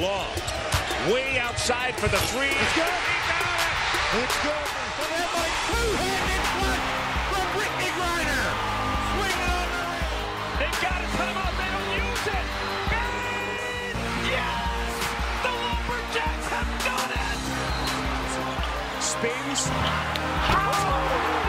[0.00, 0.32] Long.
[1.12, 2.48] Way outside for the three.
[2.48, 2.88] It's good.
[2.88, 4.66] It's good.
[4.96, 6.88] So that might two-handed flush
[7.28, 8.48] from Brittney Griner.
[9.12, 10.24] Swing on the rim.
[10.56, 11.52] They've got a timeout.
[11.52, 12.46] They don't use it.
[12.96, 14.88] And yes!
[15.44, 17.38] The Lumberjacks have done it!
[19.04, 19.68] Spins.
[20.48, 21.39] Oh!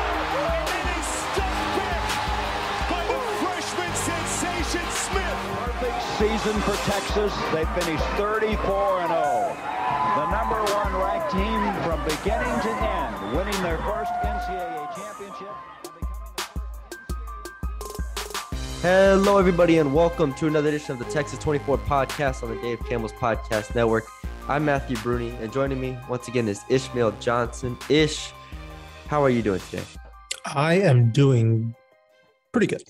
[5.81, 5.91] Smith.
[5.91, 7.33] Perfect season for Texas.
[7.51, 9.57] They finished 34 and 0.
[10.15, 15.49] The number one ranked team from beginning to end, winning their first NCAA championship.
[18.81, 22.79] Hello, everybody, and welcome to another edition of the Texas 24 podcast on the Dave
[22.87, 24.05] Campbell's Podcast Network.
[24.47, 27.77] I'm Matthew Bruni, and joining me once again is Ishmael Johnson.
[27.89, 28.33] Ish,
[29.07, 29.83] how are you doing today?
[30.45, 31.75] I am doing
[32.51, 32.83] pretty good.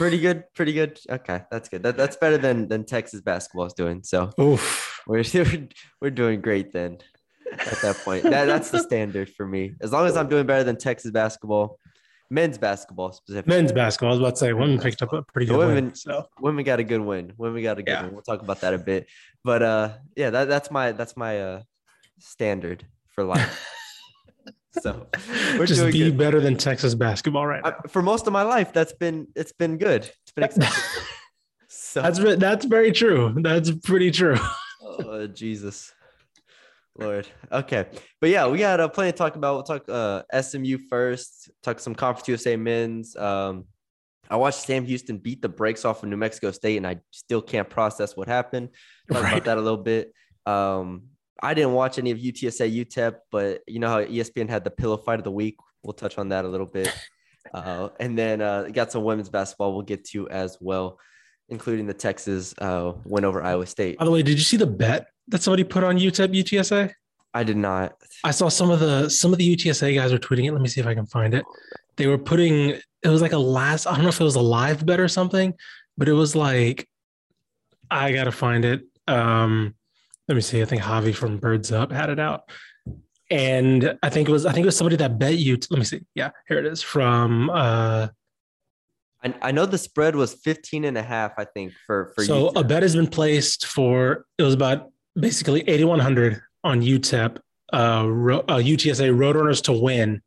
[0.00, 0.98] Pretty good, pretty good.
[1.10, 1.82] Okay, that's good.
[1.82, 4.02] That, that's better than than Texas basketball is doing.
[4.02, 5.02] So Oof.
[5.06, 5.22] we're
[6.00, 6.96] we're doing great then.
[7.52, 9.74] At that point, that, that's the standard for me.
[9.82, 11.78] As long as I'm doing better than Texas basketball,
[12.30, 13.54] men's basketball specifically.
[13.54, 14.08] Men's basketball.
[14.08, 15.94] I was about to say women picked up a pretty The good women- win.
[15.94, 17.34] So women got a good win.
[17.36, 18.04] Women got a good Yeah.
[18.04, 18.12] win.
[18.14, 19.06] We'll talk about that a bit.
[19.44, 21.62] But uh yeah, that, that's my that's my uh
[22.20, 23.68] standard for life.
[24.78, 25.06] so
[25.58, 26.18] we're just doing be good.
[26.18, 27.76] better than Texas basketball right now.
[27.84, 30.04] I, for most of my life, that's been it's been good.
[30.04, 31.06] It's been acceptable.
[31.68, 33.34] so That's that's very true.
[33.38, 34.36] That's pretty true.
[34.82, 35.92] oh, Jesus.
[36.98, 37.26] Lord.
[37.50, 37.86] Okay.
[38.20, 39.54] But yeah, we got uh, plenty to talk about.
[39.54, 43.16] We'll talk uh, SMU first, talk some Conference USA men's.
[43.16, 43.64] Um,
[44.28, 47.42] I watched Sam Houston beat the brakes off of New Mexico State, and I still
[47.42, 48.68] can't process what happened.
[49.10, 49.32] Talk Right.
[49.32, 50.12] about that a little bit.
[50.46, 51.04] Um,
[51.42, 54.96] I didn't watch any of UTSA UTEP, but you know how ESPN had the pillow
[54.96, 55.56] fight of the week.
[55.82, 56.92] We'll touch on that a little bit.
[57.54, 60.98] Uh, and then uh, got some women's basketball we'll get to as well,
[61.48, 63.98] including the Texas uh, win over Iowa State.
[63.98, 66.92] By the way, did you see the bet that somebody put on UTEP UTSA?
[67.32, 67.96] I did not.
[68.24, 70.52] I saw some of the some of the UTSA guys were tweeting it.
[70.52, 71.44] Let me see if I can find it.
[71.96, 72.70] They were putting
[73.02, 73.86] it was like a last.
[73.86, 75.54] I don't know if it was a live bet or something,
[75.96, 76.88] but it was like
[77.90, 78.82] I gotta find it.
[79.08, 79.74] Um,
[80.30, 80.62] let me see.
[80.62, 82.48] I think Javi from Birds Up had it out,
[83.32, 85.58] and I think it was I think it was somebody that bet you.
[85.70, 86.02] Let me see.
[86.14, 87.50] Yeah, here it is from.
[87.50, 88.08] uh
[89.24, 92.50] I, I know the spread was 15 and a half, I think, for, for so
[92.50, 92.60] UTEP.
[92.60, 97.38] a bet has been placed for it was about basically 8100 on UTEP
[97.72, 100.22] uh, uh UTSA Roadrunners to win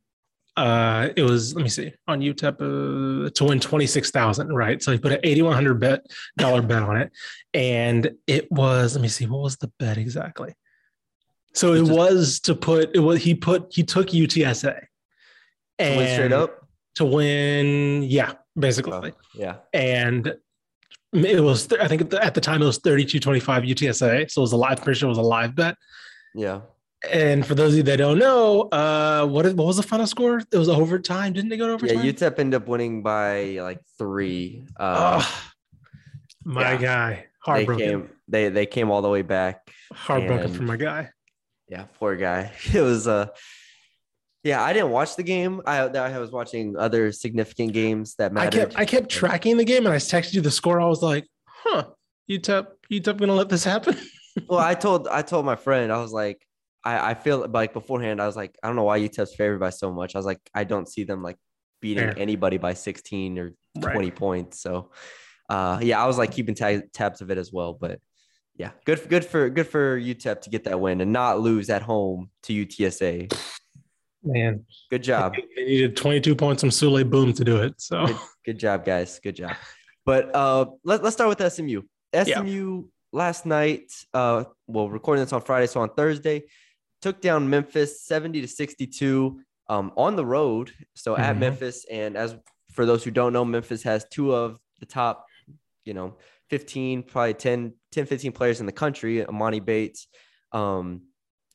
[0.56, 4.82] uh it was let me see on UTEP uh, to win 26,000 right?
[4.84, 6.06] So he put an 8100 bet
[6.38, 7.12] dollar bet on it.
[7.56, 10.54] And it was let me see what was the bet exactly?
[11.54, 14.80] So it just- was to put it was he put he took UTSA
[15.80, 16.68] and To win straight up.
[16.96, 19.12] to win yeah basically.
[19.12, 19.56] Oh, yeah.
[19.74, 20.36] and
[21.14, 24.52] it was I think at the time it was 32 25 UTSA so it was
[24.52, 25.76] a live pretty sure it was a live bet.
[26.36, 26.62] Yeah.
[27.12, 30.08] And for those of you that don't know uh what is, what was the final
[30.08, 32.02] score it was overtime didn't they go to Yeah.
[32.02, 34.64] UTEP ended up winning by like three.
[34.78, 35.44] Uh, oh,
[36.46, 36.78] my yeah.
[36.78, 39.70] guy they heartbroken came they they came all the way back.
[39.94, 41.10] heartbroken and- for my guy
[41.68, 42.52] Yeah, poor guy.
[42.74, 43.28] It was uh
[44.46, 45.62] yeah, I didn't watch the game.
[45.66, 48.60] I I was watching other significant games that I mattered.
[48.60, 51.26] kept I kept tracking the game and I texted you the score I was like
[51.46, 51.86] huh
[52.30, 53.96] UTEP UTEP gonna let this happen
[54.48, 56.40] well, I told I told my friend, I was like,
[56.84, 59.70] I, I feel like beforehand, I was like, I don't know why UTEP's favored by
[59.70, 60.16] so much.
[60.16, 61.38] I was like, I don't see them like
[61.82, 62.20] beating Fair.
[62.20, 63.94] anybody by 16 or Right.
[63.94, 64.62] 20 points.
[64.62, 64.92] So
[65.50, 67.74] uh yeah, I was like keeping ta- tabs of it as well.
[67.74, 68.00] But
[68.56, 71.82] yeah, good good for good for UTEP to get that win and not lose at
[71.82, 73.34] home to UTSA.
[74.24, 75.34] man Good job.
[75.56, 79.20] they needed 22 points from Souley Boum to do it so Good, good job, guys.
[79.20, 79.56] Good job.
[80.06, 81.82] But uh, let, let's start with SMU.
[82.14, 86.44] SMU last night, uh, well, recording this on Friday, so on Thursday,
[87.04, 90.72] took down Memphis 70 to 62 um, on the road.
[90.96, 91.40] So at Mhm.
[91.40, 91.86] Memphis.
[91.92, 92.36] And as
[92.72, 95.26] for those who don't know, Memphis has two of the top,
[95.84, 96.18] you know,
[96.50, 100.08] 15, probably 10, 10 15 players in the country, Emoni Bates
[100.54, 101.02] um,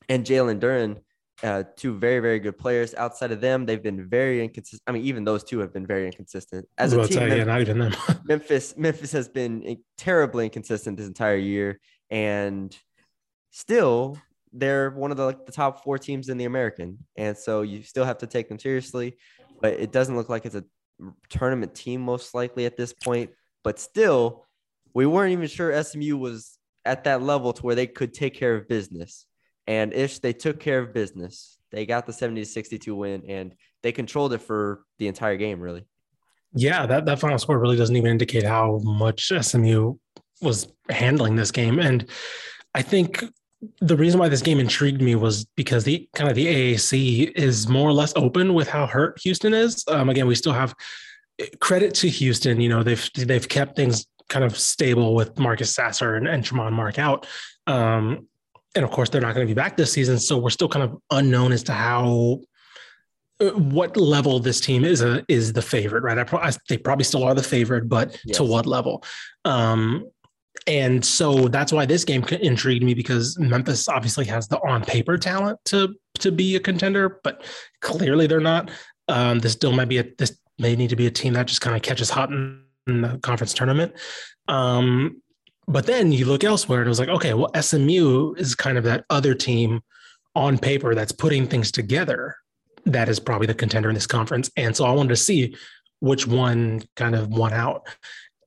[0.09, 0.99] and Jalen Duren.
[1.41, 2.95] Uh, two very, very good players.
[2.97, 4.83] Outside of them, they've been very inconsistent.
[4.89, 6.67] I mean, even those two have been very inconsistent.
[6.77, 7.95] As a team, say, yeah, not even them
[8.25, 11.79] Memphis, Memphis has been terribly inconsistent this entire year,
[12.11, 12.77] and
[13.53, 14.19] still
[14.53, 17.83] they're one of the like the top four teams in the American, and so you
[17.83, 19.17] still have to take them seriously.
[19.61, 20.65] But it doesn't look like it's a
[21.29, 23.31] tournament team most likely at this point.
[23.65, 24.47] But still,
[24.95, 28.55] we weren't even sure SMU was at that level to where they could take care
[28.55, 29.27] of business.
[29.67, 31.59] And ish, they took care of business.
[31.71, 35.61] They got the 70 to 62 win and they controlled it for the entire game,
[35.61, 35.85] really.
[36.55, 39.97] Yeah, that, that final score really doesn't even indicate how much SMU
[40.41, 41.79] was handling this game.
[41.79, 42.09] And
[42.75, 43.23] I think
[43.81, 47.69] the reason why this game intrigued me was because the kind of the AAC is
[47.69, 49.85] more or less open with how hurt Houston is.
[49.89, 50.75] Um, again, we still have
[51.61, 52.61] credit to Houston.
[52.61, 56.73] You know, they've they've kept things kind of stable with Marcus Sasser and, and Tramon
[56.73, 57.27] Mark out.
[57.67, 58.29] Um,
[58.75, 60.85] and of course, they're not going to be back this season, so we're still kind
[60.85, 62.41] of unknown as to how
[63.41, 66.19] uh, what level this team is a is the favorite, right?
[66.19, 68.37] I, pro- I they probably still are the favorite, but Yes.
[68.37, 69.03] to what level?
[69.45, 70.09] Um,
[70.69, 75.17] and so that's why this game intrigued me because Memphis obviously has the on paper
[75.17, 77.43] talent to to be a contender, but
[77.81, 78.71] clearly they're not.
[79.09, 81.63] Um, this still might be a this may need to be a team that just
[81.63, 83.95] kind of catches hot in, in the conference tournament.
[84.47, 85.23] Um,
[85.67, 88.85] but then you look elsewhere and it was like, okay, well, SMU is kind of
[88.85, 89.81] that other team
[90.35, 92.37] on paper that's putting things together
[92.85, 94.51] that is probably the contender in this conference.
[94.57, 95.57] And so I wanted to see
[96.01, 97.89] which one kind of won out.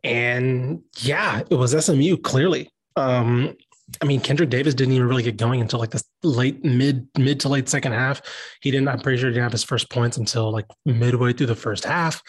[0.03, 2.69] And yeah, it was SMU clearly.
[2.95, 3.55] Um,
[4.01, 7.39] I mean, Kendric Davis didn't even really get going until like the late mid mid
[7.41, 8.21] to late second half.
[8.61, 8.87] He didn't.
[8.87, 11.83] I'm pretty sure he didn't have his first points until like midway through the first
[11.83, 12.21] half.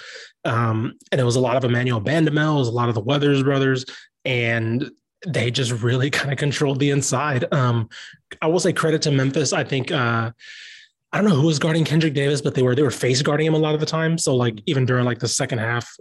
[0.45, 3.01] Um, and it was a lot of Emmanuel Bandoumel, it was a lot of the
[3.01, 3.85] Weathers brothers,
[4.25, 4.91] and
[5.27, 7.45] they just really kind of controlled the inside.
[7.53, 7.89] Um,
[8.41, 9.53] I will say credit to Memphis.
[9.53, 10.33] I think uh,
[11.13, 13.47] I don't know who was guarding Kendric Davis, but they were they were face guarding
[13.47, 14.19] him a lot of the time.
[14.19, 15.97] So like even during like the second half,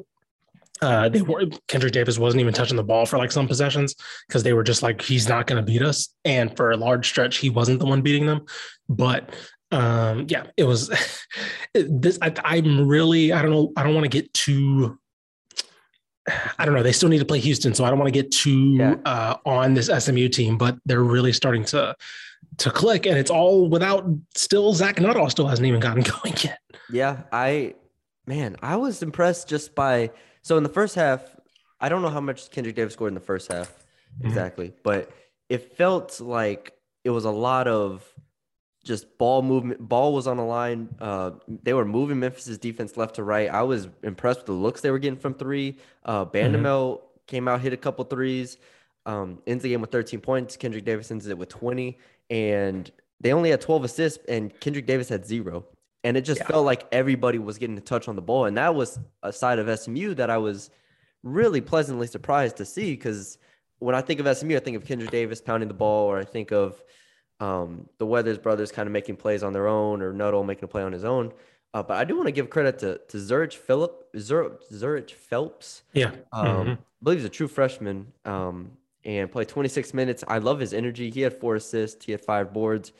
[0.81, 3.95] uh, they were Kendric Davis wasn't even touching the ball for like some possessions
[4.27, 6.09] because they were just like he's not going to beat us.
[6.25, 8.45] And for a large stretch, he wasn't the one beating them.
[8.89, 9.33] But
[9.71, 10.89] um, yeah, it was
[11.73, 12.17] this.
[12.21, 13.71] I, I'm really I don't know.
[13.77, 14.97] I don't want to get too.
[16.59, 16.83] I don't know.
[16.83, 18.95] They still need to play Houston, so I don't want to get too Yeah.
[19.05, 20.57] uh, on this SMU team.
[20.57, 21.95] But they're really starting to
[22.57, 24.05] to click, and it's all without
[24.35, 26.59] still Zach Nutall still hasn't even gotten going yet.
[26.91, 27.75] Yeah, I
[28.27, 30.11] man, I was impressed just by
[30.41, 31.21] so in the first half,
[31.79, 33.85] I don't know how much Kendric Davis scored in the first half
[34.21, 34.27] Mhm.
[34.27, 35.09] exactly, but
[35.49, 36.73] it felt like
[37.03, 38.07] it was a lot of
[38.83, 39.79] just ball movement.
[39.87, 40.89] Ball was on the line.
[40.99, 43.49] Uh, they were moving Memphis's defense left to right.
[43.49, 45.77] I was impressed with the looks they were getting from three.
[46.03, 48.57] Uh, Bandoumel came out, hit a couple threes.
[49.05, 50.57] Um, ends the game with 13 points.
[50.57, 51.97] Kendric Davis ends it with 20,
[52.29, 55.65] and they only had 12 assists, and Kendric Davis had zero.
[56.03, 56.47] And it just Yeah.
[56.47, 59.59] felt like everybody was getting a touch on the ball, and that was a side
[59.59, 60.69] of SMU that I was
[61.23, 63.37] really pleasantly surprised to see because
[63.79, 66.23] when I think of SMU, I think of Kendric Davis pounding the ball, or I
[66.23, 66.81] think of
[67.39, 70.67] um, the Weathers brothers kind of making plays on their own, or Nutall making a
[70.67, 71.31] play on his own.
[71.73, 75.83] Uh, but I do want to give credit to to Zhuric Phillip Zur- Zhuric Phelps.
[75.93, 76.11] Yeah.
[76.33, 76.73] Um, Mhm.
[76.73, 78.71] I believe he's a true freshman um,
[79.05, 80.23] and played 26 minutes.
[80.27, 81.09] I love his energy.
[81.09, 82.91] He had four assists, he had five boards,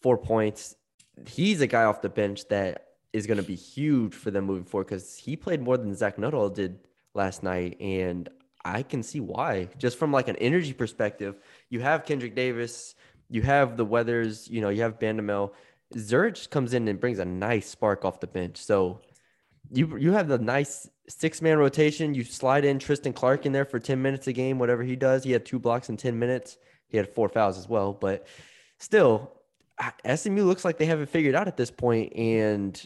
[0.00, 0.76] four points.
[1.26, 4.64] He's a guy off the bench that is going to be huge for them moving
[4.64, 6.78] forward because he played more than Zach Nutall did
[7.14, 7.76] last night.
[7.80, 8.28] And
[8.64, 9.68] I can see why.
[9.78, 11.36] Just from like an energy perspective,
[11.68, 12.94] you have Kendric Davis,
[13.28, 15.52] you have the Weathers, you know, you have Bandoumel.
[15.94, 18.56] Zhuric comes in and brings a nice spark off the bench.
[18.56, 19.00] So
[19.70, 22.14] you you have the nice six man rotation.
[22.14, 25.24] You slide in Tristan Clark in there for 10 minutes a game, whatever he does.
[25.24, 26.56] He had two blocks in 10 minutes.
[26.88, 27.92] He had four fouls as well.
[27.92, 28.26] But
[28.78, 29.32] still,
[30.04, 31.72] SMU looks like they haven't figured out at this.
[32.14, 32.82] And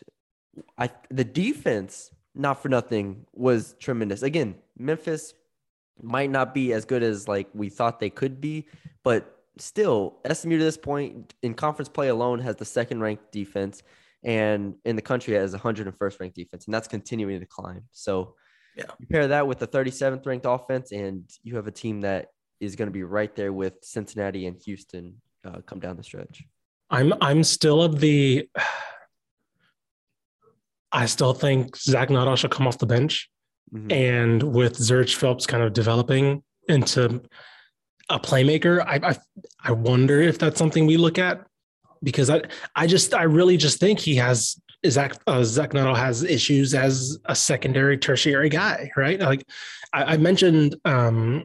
[0.78, 4.22] I the defense, not for nothing, was tremendous.
[4.22, 5.34] Again, Memphis
[6.02, 8.66] might not be as good as like we thought they could be,
[9.02, 13.82] but still, SMU to this point in conference play alone has the second ranked defense,
[14.22, 17.84] and in the country has 101st ranked defense, and that's continuing to climb.
[17.92, 18.34] So,
[18.76, 18.84] Yeah.
[18.98, 22.76] you pair that with the 37th ranked offense, and you have a team that is
[22.76, 26.44] going to be right there with Cincinnati and Houston uh, come down the stretch.
[26.90, 28.48] I'm I'm still of the.
[30.92, 33.28] I still think Zach Nutall should come off the bench,
[33.74, 33.92] Mhm.
[33.92, 37.22] and with Zhuric Phelps kind of developing into
[38.08, 39.16] a playmaker, I, I
[39.64, 41.44] I wonder if that's something we look at
[42.02, 42.42] because I
[42.76, 47.18] I just I really just think he has Zach uh, Zach Nutall has issues as
[47.24, 49.18] a secondary tertiary guy, right?
[49.20, 49.44] Like
[49.92, 51.44] I, I mentioned, um,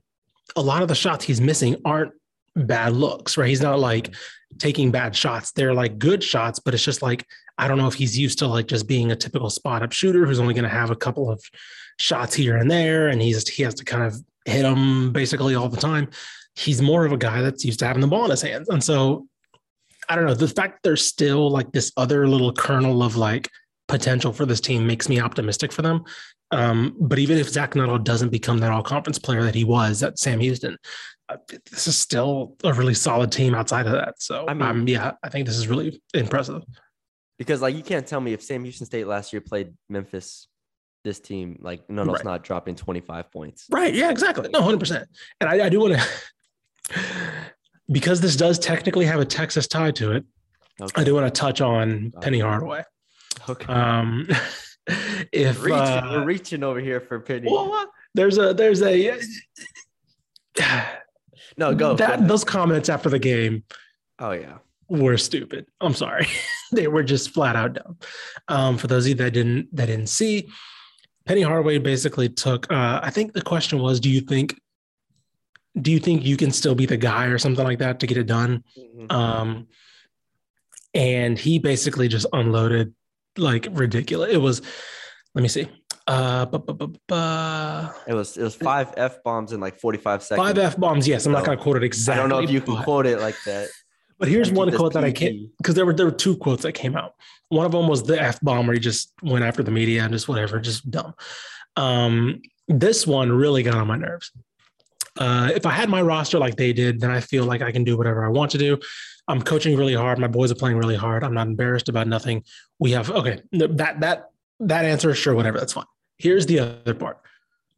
[0.55, 2.11] a lot of the shots he's missing aren't
[2.55, 3.49] bad looks, right?
[3.49, 4.13] He's not like
[4.59, 5.51] taking bad shots.
[5.51, 7.25] They're like good shots, but it's just like
[7.57, 10.25] I don't know if he's used to like just being a typical spot up shooter
[10.25, 11.43] who's only going to have a couple of
[11.99, 14.15] shots here and there, and he's he has to kind of
[14.45, 16.09] hit them basically all the time.
[16.55, 18.83] He's more of a guy that's used to having the ball in his hands, and
[18.83, 19.27] so
[20.09, 20.33] I don't know.
[20.33, 23.49] The fact there's still like this other little kernel of like
[23.87, 26.03] potential for this team makes me optimistic for them.
[26.51, 30.03] Um, but even if Zach Nutall doesn't become that all conference player that he was
[30.03, 30.77] at Sam Houston,
[31.69, 34.15] this is still a really solid team outside of that.
[34.21, 36.63] So, I mean- um, yeah, I think this is really impressive.
[37.37, 40.47] Because like you can't tell me if Sam Houston State last year played Memphis,
[41.03, 42.15] this team like no, Right.
[42.15, 43.65] It's not dropping 25 points.
[43.71, 43.93] Right.
[43.95, 44.49] Yeah, exactly.
[44.49, 45.03] No, 100%.
[45.39, 47.01] And I, I do want to,
[47.91, 50.23] because this does technically have a Texas tie to it,
[50.79, 51.01] Okay.
[51.01, 52.83] I do want to touch on Penny Hardaway.
[53.49, 53.65] okay.
[53.73, 54.27] Um,
[55.31, 57.47] if Reaching, uh, we're reaching over here for Penny.
[57.51, 59.19] well, there's a there's a
[61.57, 61.95] no, go.
[61.95, 62.27] that go.
[62.27, 63.63] those comments after the game
[64.19, 64.57] Oh yeah.
[64.89, 65.65] were stupid.
[65.79, 66.27] I'm sorry,
[66.71, 67.97] they were just flat out dumb.
[68.47, 70.47] Um, for those of you that didn't that didn't see,
[71.25, 72.71] Penny Hardaway basically took.
[72.71, 74.59] Uh, I think the question was, do you think,
[75.81, 78.17] do you think you can still be the guy or something like that to get
[78.17, 78.63] it done?
[78.77, 79.11] Mhm.
[79.11, 79.67] Um,
[80.93, 82.93] and he basically just unloaded
[83.37, 84.33] like ridiculous.
[84.33, 84.61] It was,
[85.33, 85.67] let me see,
[86.11, 86.73] uh, bu- bu-
[87.07, 90.45] bu- It was it was five f bombs in like forty five seconds.
[90.47, 91.07] five f bombs.
[91.07, 92.19] Yes, I'm not going to quote it exactly.
[92.19, 93.69] I don't know if you can but- quote it like that.
[94.19, 96.73] But here's one quote that I can't because there were there were two quotes that
[96.73, 97.13] came out.
[97.49, 100.13] One of them was the f bomb where he just went after the media and
[100.13, 101.13] just whatever, just dumb.
[101.75, 104.31] Um, this one really got on my nerves.
[105.17, 107.83] Uh, if I had my roster like they did, then I feel like I can
[107.83, 108.77] do whatever I want to do.
[109.27, 110.19] I'm coaching really hard.
[110.19, 111.23] My boys are playing really hard.
[111.23, 112.43] I'm not embarrassed about nothing.
[112.79, 113.41] We have okay.
[113.53, 115.57] That that that answer, sure, whatever.
[115.57, 115.85] That's fine.
[116.21, 117.17] Here's the other part.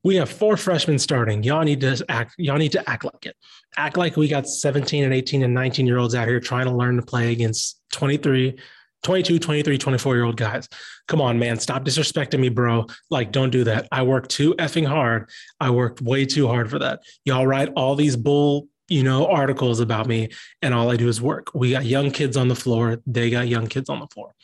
[0.04, 1.44] We have four freshmen starting.
[1.44, 2.36] Y'all need to act.
[2.38, 3.38] Y'all need to act like it.
[3.78, 6.76] Act like we got 17 and 18 and 19 year olds out here trying to
[6.76, 8.60] learn to play against 23,
[9.02, 10.68] 22, 23, 24 year old guys.
[11.08, 11.58] Come on, man.
[11.58, 12.86] Stop disrespecting me, bro.
[13.10, 13.88] Like, don't do that.
[13.94, 15.30] I worked too effing hard.
[15.62, 17.00] I worked way too hard for that.
[17.24, 20.28] Y'all write all these bull, you know, articles about me,
[20.62, 21.52] and all I do is work.
[21.56, 23.00] We got young kids on the floor.
[23.08, 24.36] They got young kids on the floor.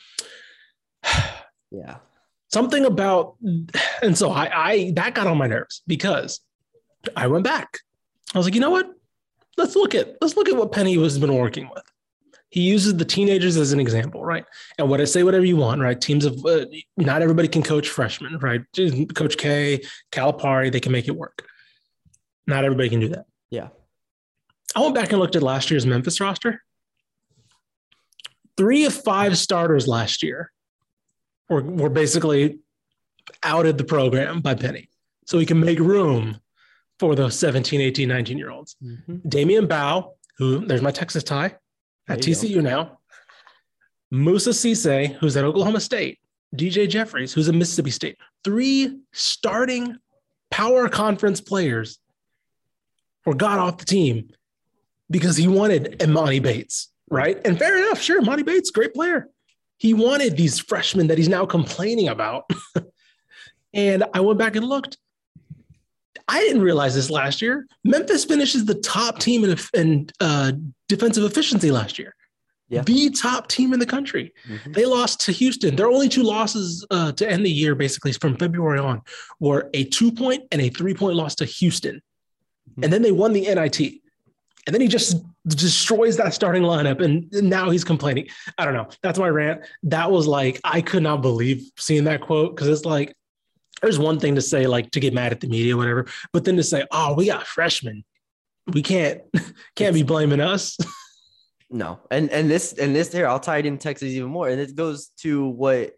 [1.72, 1.98] Yeah.
[2.52, 3.36] Something about,
[4.02, 6.40] and so I, I that got on my nerves because
[7.16, 7.78] I went back.
[8.34, 8.90] I was like, you know what?
[9.56, 11.84] Let's look at let's look at what Penny has been working with.
[12.50, 14.44] He uses the teenagers as an example, right?
[14.78, 16.00] And what I say, whatever you want, right?
[16.00, 16.66] Teams of uh,
[16.96, 18.62] not everybody can coach freshmen, right?
[19.14, 19.80] Coach K,
[20.10, 21.46] Calipari, they can make it work.
[22.48, 23.26] Not everybody can do that.
[23.50, 23.68] Yeah.
[24.74, 26.62] I went back and looked at last year's Memphis roster.
[28.56, 30.50] Three of five starters last year
[31.50, 32.60] were, were basically
[33.42, 34.88] outed the program by Penny.
[35.26, 36.40] So we can make room
[36.98, 38.76] for those 17, 18, 19 year olds.
[38.82, 39.22] Mhm.
[39.26, 41.56] Damion Baugh, who there's my Texas tie
[42.08, 42.98] at TCU now.
[44.10, 46.18] Moussa Cisse, who's at Oklahoma State.
[46.56, 48.16] DJ Jeffries, who's at Mississippi State.
[48.42, 49.96] Three starting
[50.50, 52.00] power conference players
[53.24, 54.30] were got off the team
[55.10, 57.40] because he wanted Emoni Bates, right?
[57.44, 59.28] And fair enough, sure, Emoni Bates, great player.
[59.80, 62.44] He wanted these freshmen that he's now complaining about.
[63.72, 64.98] and I went back and looked.
[66.28, 67.66] I didn't realize this last year.
[67.82, 70.52] Memphis finishes the top team in, in uh,
[70.86, 72.14] defensive efficiency last year.
[72.68, 72.82] Yeah.
[72.82, 74.34] The top team in the country.
[74.46, 74.74] Mhm.
[74.74, 75.76] They lost to Houston.
[75.76, 79.00] Their only two losses uh, to end the year, basically from February on,
[79.40, 82.02] were a two point and a three point loss to Houston.
[82.82, 83.99] And then they won the NIT.
[84.70, 85.16] And then he just
[85.48, 87.02] destroys that starting lineup.
[87.02, 88.28] And now he's complaining.
[88.56, 88.86] I don't know.
[89.02, 89.62] That's my rant.
[89.82, 93.12] That was like, I could not believe seeing that quote because it's like,
[93.82, 96.54] there's one thing to say, like to get mad at the media, whatever, but then
[96.54, 98.04] to say, oh, we got freshmen.
[98.72, 99.22] We can't
[99.74, 100.78] can't be blaming us.
[101.72, 104.60] No, and and this and this here, I'll tie it in Texas even more, and
[104.60, 105.92] it goes to what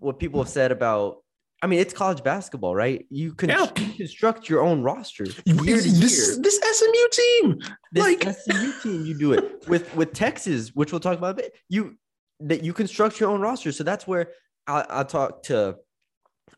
[0.00, 1.21] what people have said about.
[1.62, 3.06] I mean, it's college basketball, right?
[3.08, 3.66] You can Yeah.
[3.96, 7.58] construct your own roster this, this SMU team.
[7.92, 11.34] This like- SMU team, you do it with with Texas, which we'll talk about a
[11.34, 11.52] bit.
[11.68, 11.96] You
[12.40, 14.30] that you construct your own roster, so that's where
[14.66, 15.76] I, I talk to.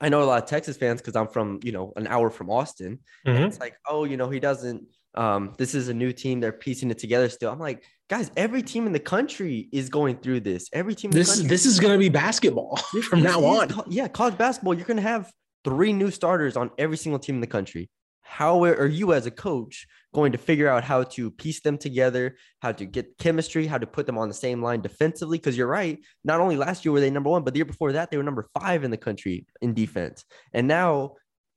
[0.01, 2.49] I know a lot of Texas fans because I'm from you know an hour from
[2.51, 3.01] Austin.
[3.27, 3.47] Mhm.
[3.47, 4.85] It's like, oh, you know, he doesn't.
[5.15, 6.41] Um, this is a new team.
[6.41, 7.53] They're piecing it together still.
[7.53, 10.69] I'm like, guys, every team in the country is going through this.
[10.73, 11.11] Every team.
[11.11, 13.69] In This the country, this is gonna be basketball this- from this now on.
[13.69, 14.75] co- yeah, college basketball.
[14.75, 15.31] You're gonna have
[15.65, 17.89] three new starters on every single team in the country.
[18.27, 22.37] How are you as a coach going to figure out how to piece them together,
[22.63, 25.39] how to get chemistry, how to put them on the same line defensively?
[25.39, 25.99] Because you're right.
[26.25, 28.23] Not only last year were they number one, but the year before that they were
[28.23, 30.25] number five in the country in defense.
[30.53, 31.15] And now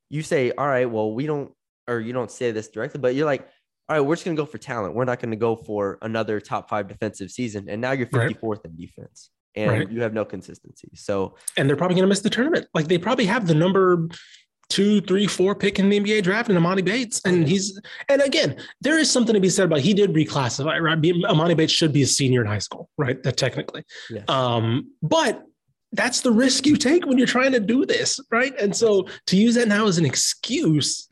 [0.09, 1.51] you say, all right, well, we don't,
[1.87, 3.47] or you don't say this directly, but you're like,
[3.89, 4.95] all right, we're just gonna go for talent.
[4.95, 7.69] We're not gonna go for another top five defensive season.
[7.69, 8.29] And now you're Right.
[8.29, 9.91] 54th in defense, and Right.
[9.91, 10.89] you have no consistency.
[10.95, 12.67] So and they're probably going to miss the tournament.
[12.73, 14.07] Like they probably have the number
[14.69, 17.79] two, three, four pick in the NBA draft and Emoni Bates, and he's
[18.09, 20.81] and again, there is something to be said about he did reclassify.
[20.81, 23.21] Right, Emoni Bates should be a senior in high school, right?
[23.23, 24.25] That technically, yes.
[24.27, 25.43] um, but
[25.93, 28.53] that's the risk you take when you're trying to do this, right?
[28.59, 31.07] And so to use that now as an excuse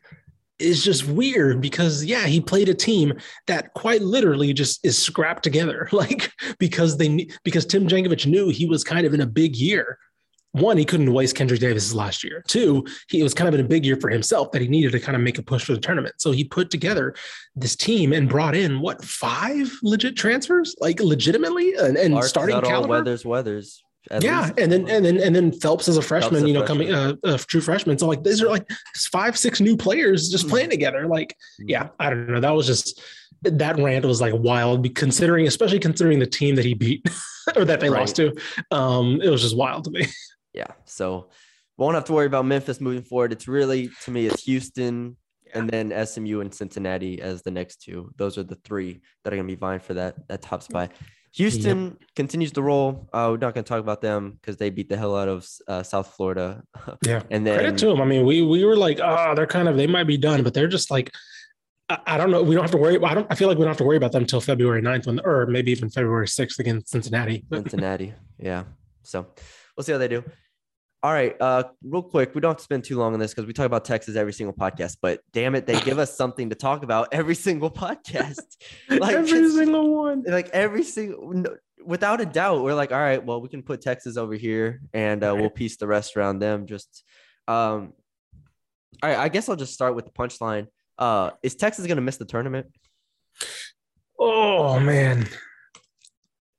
[0.60, 3.14] is just weird because yeah, he played a team
[3.48, 8.66] that quite literally just is scrapped together, like because they because Tim Jankovich knew he
[8.66, 9.98] was kind of in a big year
[10.56, 12.42] one, he couldn't waste Kendric Davis last year.
[12.48, 14.94] Two, he it was kind of in a big year for himself that he needed
[14.94, 16.16] to kind of make a push for the tournament.
[16.18, 17.14] So he put together
[17.58, 22.88] this team and brought in what five legit transfers, like legitimately, and, and starting caliber.
[22.88, 23.84] Weathers, Weathers.
[24.22, 24.60] Yeah, least.
[24.60, 27.20] and then and then and then Phelps as a freshman, you know, coming freshman.
[27.24, 27.98] uh, a true freshman.
[27.98, 28.68] So like these are like
[29.12, 31.08] five, six new players just playing together.
[31.08, 32.40] Like, yeah, I don't know.
[32.40, 33.02] That was just
[33.44, 37.08] that rant was like wild, considering, especially considering the team that he beat
[37.56, 38.00] or that they Right.
[38.00, 38.34] lost to.
[38.72, 40.08] Um, it was just wild to me.
[40.54, 40.68] yeah.
[40.86, 41.30] So
[41.78, 43.32] won't have to worry about Memphis moving forward.
[43.32, 45.18] It's really to me, it's Houston
[45.54, 48.12] and then SMU and Cincinnati as the next two.
[48.18, 50.92] Those are the three that are going to be vying for that that top spot.
[51.36, 53.10] Houston continues to roll.
[53.12, 55.48] Uh, we're not going to talk about them because they beat the hell out of
[55.68, 56.64] uh, South Florida.
[57.06, 57.22] Yeah.
[57.30, 58.02] and then Credit to them.
[58.02, 60.54] I mean, we we were like, oh, they're kind of they might be done, but
[60.54, 61.12] they're just like,
[61.90, 62.42] I, I don't know.
[62.42, 63.04] We don't have to worry.
[63.04, 63.28] I don't.
[63.30, 65.46] I feel like we don't have to worry about them until February 9th when, or
[65.46, 67.44] maybe even February 6th against Cincinnati.
[67.52, 68.14] Cincinnati.
[68.38, 68.64] Yeah.
[69.04, 69.28] So
[69.76, 70.24] we'll see how they do.
[71.06, 71.40] All right.
[71.40, 73.68] Uh, real quick, we don't have to spend too long on this because we talk
[73.68, 74.98] about Texas every single podcast.
[75.00, 78.40] But damn it, they give us something to talk about every single podcast.
[78.90, 80.24] Like every single one.
[80.28, 83.82] like every single no, without a doubt we're like all right well we can put
[83.82, 87.04] texas over here and uh, we'll piece the rest around them just
[87.48, 87.94] um
[89.04, 92.02] all right i guess i'll just start with the punchline uh is texas going to
[92.02, 92.68] miss the tournament
[94.18, 95.28] Oh man.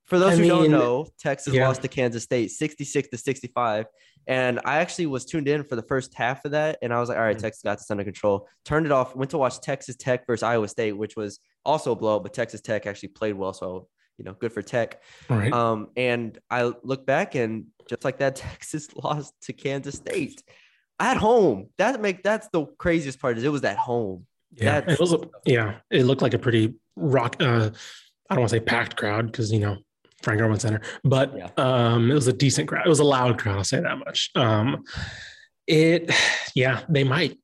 [0.06, 1.66] For those I who don't know texas yeah.
[1.66, 3.86] lost to kansas state 66 to 65
[4.26, 7.08] and i actually was tuned in for the first half of that and i was
[7.08, 7.40] like all right Mhm.
[7.42, 10.68] texas got this under control turned it off went to watch texas tech versus iowa
[10.68, 14.32] state which was also a blowout but texas tech actually played well so you know
[14.32, 15.52] good for tech right.
[15.52, 20.42] Um, and I look back and just like that, Texas lost to Kansas State
[20.98, 21.68] at home.
[21.76, 24.26] That make that's the craziest part is it was at home.
[24.52, 24.80] yeah.
[24.80, 25.12] that's- It was.
[25.12, 25.74] A, yeah.
[25.90, 27.36] It looked like a pretty rock.
[27.40, 27.70] Uh,
[28.30, 29.76] I don't want to say packed crowd because you know
[30.22, 31.48] Frank Erwin Center, but Yeah.
[31.56, 32.86] um, it was a decent crowd.
[32.86, 33.56] It was a loud crowd.
[33.58, 34.30] I'll say that much.
[34.34, 34.84] Um,
[35.66, 36.10] it.
[36.54, 37.38] Yeah, they might,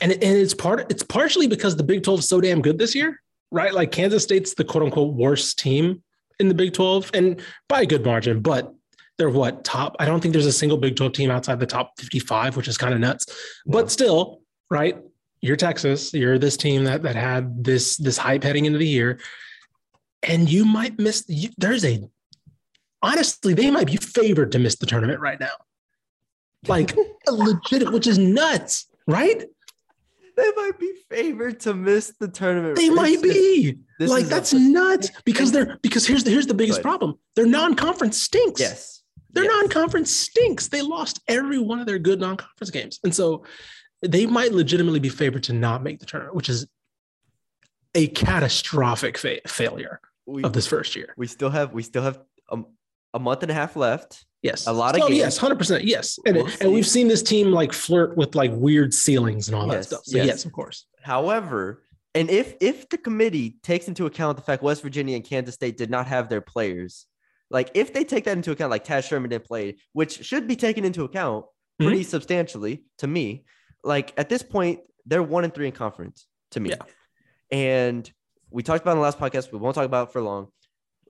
[0.00, 0.90] and it, and it's part.
[0.90, 3.20] It's partially because the Big Twelve is so damn good this year,
[3.50, 3.72] right?
[3.74, 6.02] Like Kansas State's the quote unquote worst team
[6.40, 8.72] in the Big Twelve, and by a good margin, but.
[9.18, 9.96] They're what top?
[9.98, 12.76] I don't think there's a single Big 12 team outside the top 55, which is
[12.76, 13.24] kind of nuts.
[13.64, 14.98] But still, right?
[15.40, 16.12] You're Texas.
[16.12, 19.18] You're this team that that had this this hype heading into the year,
[20.22, 21.24] and you might miss.
[21.28, 22.02] You, there's a
[23.06, 25.52] honestly, they might be favored to miss the tournament right now,
[26.68, 26.94] like
[27.28, 29.44] legit, which is nuts, right?
[30.36, 32.76] They might be favored to miss the tournament.
[32.76, 36.46] They might be this like is a- that's nuts because they're because here's the here's
[36.46, 36.88] the biggest Good.
[36.88, 37.18] problem.
[37.36, 38.60] Their non-conference stinks.
[38.60, 39.02] yes.
[39.30, 39.52] Their yes.
[39.54, 40.68] non-conference stinks.
[40.68, 43.44] They lost every one of their good non-conference games, and so
[44.02, 46.66] they might legitimately be favored to not make the tournament, which is
[47.94, 51.14] a catastrophic fa- failure we, of this first year.
[51.16, 52.18] we still have we still have
[52.50, 52.58] a,
[53.16, 54.24] a month and a half left.
[54.42, 55.18] Yes, A lot of Oh, games.
[55.18, 58.52] yes, hundred percent, yes, and We'll and we've seen this team like flirt with like
[58.54, 60.02] weird ceilings and all that stuff.
[60.04, 60.26] So yes.
[60.26, 60.86] yes, of course.
[61.02, 61.82] However,
[62.14, 65.76] and if if the committee takes into account the fact West Virginia and Kansas State
[65.76, 67.06] did not have their players,
[67.50, 70.54] like if they take that into account, like Taz Sherman didn't play, which should be
[70.56, 71.44] taken into account
[71.78, 71.88] Mm-hmm.
[71.90, 73.44] pretty substantially to me.
[73.84, 76.70] Like at this point, they're one and three in conference to me.
[76.70, 76.76] Yeah.
[77.50, 78.10] And
[78.50, 79.52] we talked about in the last podcast.
[79.52, 80.48] We won't talk about it for long.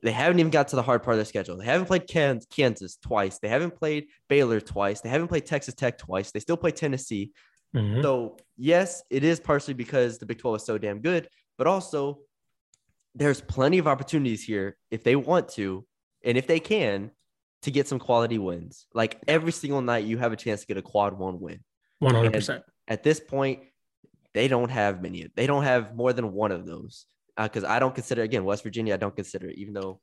[0.02, 1.56] They haven't even got to the hard part of their schedule.
[1.56, 3.38] They haven't played Kansas twice.
[3.38, 5.00] They haven't played Baylor twice.
[5.00, 6.30] They haven't played Texas Tech twice.
[6.30, 7.32] They still play Tennessee.
[7.74, 8.02] Mhm.
[8.02, 11.28] So yes, it is partially because the Big 12 is so damn good,
[11.58, 12.20] but also
[13.14, 15.86] there's plenty of opportunities here if they want to
[16.22, 17.10] and if they can
[17.62, 18.86] to get some quality wins.
[18.92, 21.60] Like every single night you have a chance to get a quad one win.
[21.98, 22.64] One hundred percent.
[22.86, 23.60] At this point,
[24.34, 25.26] they don't have many.
[25.34, 27.06] They don't have more than one of those.
[27.36, 28.94] Because I don't consider again West Virginia.
[28.94, 30.00] I don't consider it, even though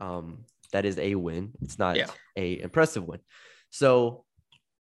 [0.00, 1.52] um, that is a win.
[1.62, 2.06] It's not Yeah.
[2.36, 3.20] a impressive win.
[3.70, 4.24] So,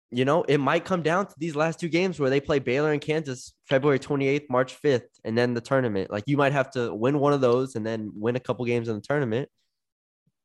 [0.10, 2.92] you know, it might come down to these last two games where they play Baylor
[2.92, 6.12] and Kansas February 28th, March 5th, and then the tournament.
[6.12, 8.88] Like you might have to win one of those and then win a couple games
[8.90, 9.50] in the tournament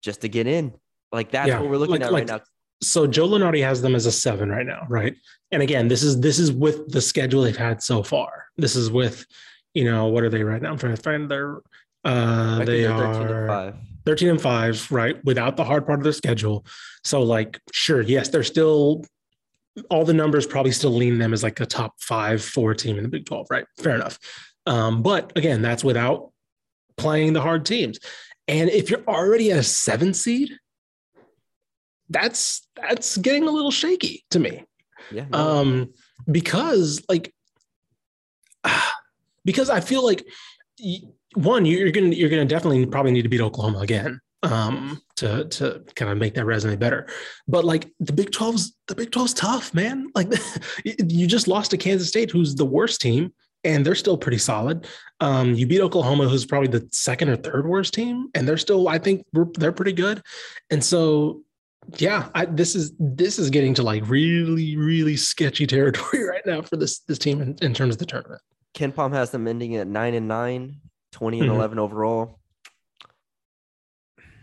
[0.02, 0.72] just to get in.
[1.12, 2.44] Like that's Yeah, what we're looking like- at like- right now.
[2.82, 5.16] So Joe Lunardi has them as a seven right now, right?
[5.50, 8.44] And again, this is this is with the schedule they've had so far.
[8.58, 9.24] This is with,
[9.76, 10.70] you know, what are they right now?
[10.70, 11.60] I'm trying to find their.
[12.04, 13.74] Uh, they they're 13 and 5.
[14.06, 16.64] 13 and 5 right without the hard part of their schedule
[17.02, 19.04] so like sure yes they're still
[19.90, 23.02] all the numbers probably still lean them as like a top five four team in
[23.02, 24.20] the big 12 right fair enough
[24.66, 26.30] um, but again that's without
[26.96, 27.98] playing the hard teams
[28.46, 30.52] and if you're already at a seven seed
[32.08, 34.62] that's that's getting a little shaky to me
[35.10, 35.26] Yeah.
[35.30, 35.38] no.
[35.38, 35.92] um
[36.30, 37.34] because like
[39.46, 40.26] because i feel like
[41.34, 45.82] one you're gonna you're gonna definitely probably need to beat oklahoma again um, to to
[45.94, 47.08] kind of make that resume better.
[47.48, 50.08] But like the Big 12's the Big 12's tough, man.
[50.14, 50.32] Like
[50.84, 53.32] you just lost to Kansas State, who's the worst team,
[53.64, 54.86] and they're still pretty solid.
[55.20, 58.88] Um, you beat Oklahoma, who's probably the second or third worst team, and they're still,
[58.88, 60.22] I think, they're pretty good.
[60.70, 61.42] And so,
[61.98, 66.62] yeah, I, this is this is getting to like really, really sketchy territory right now
[66.62, 68.40] for this this team in, in terms of the tournament.
[68.76, 70.76] KenPom has them ending at nine and nine,
[71.12, 71.54] 20 and Mhm.
[71.54, 72.38] 11 overall.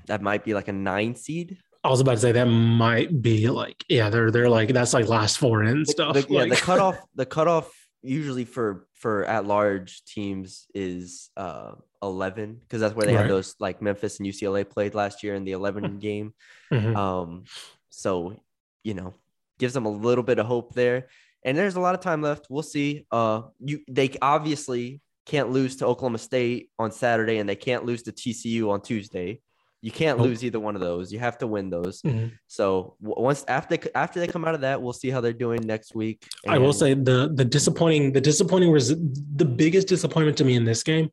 [0.08, 1.58] That might be like a nine seed.
[1.84, 5.08] I was about to say that might be like, yeah, they're they're like that's like
[5.08, 6.14] last four in The- stuff.
[6.16, 11.72] the- yeah, like, the cutoff, the cutoff usually for for at large teams is uh
[12.02, 13.22] 11 because that's where they Right.
[13.24, 16.34] had those like Memphis and UCLA played last year in the 11 game.
[16.72, 16.96] Mhm.
[16.96, 17.44] Um,
[17.90, 18.42] so
[18.84, 19.14] you know,
[19.60, 21.08] gives them a little bit of hope there.
[21.46, 22.48] And there's a lot of time left.
[22.50, 23.06] We'll see.
[23.12, 28.04] Uh, you they obviously can't lose to Oklahoma State on Saturday, and they can't lose
[28.04, 29.40] to TCU on Tuesday.
[29.82, 31.12] You can't lose either one of those.
[31.12, 32.02] You have to win those.
[32.04, 32.32] Mhm.
[32.48, 35.60] So once after they, after they come out of that, we'll see how they're doing
[35.66, 36.26] next week.
[36.48, 38.90] I will say the the disappointing the disappointing was
[39.36, 41.10] the biggest disappointment to me in this game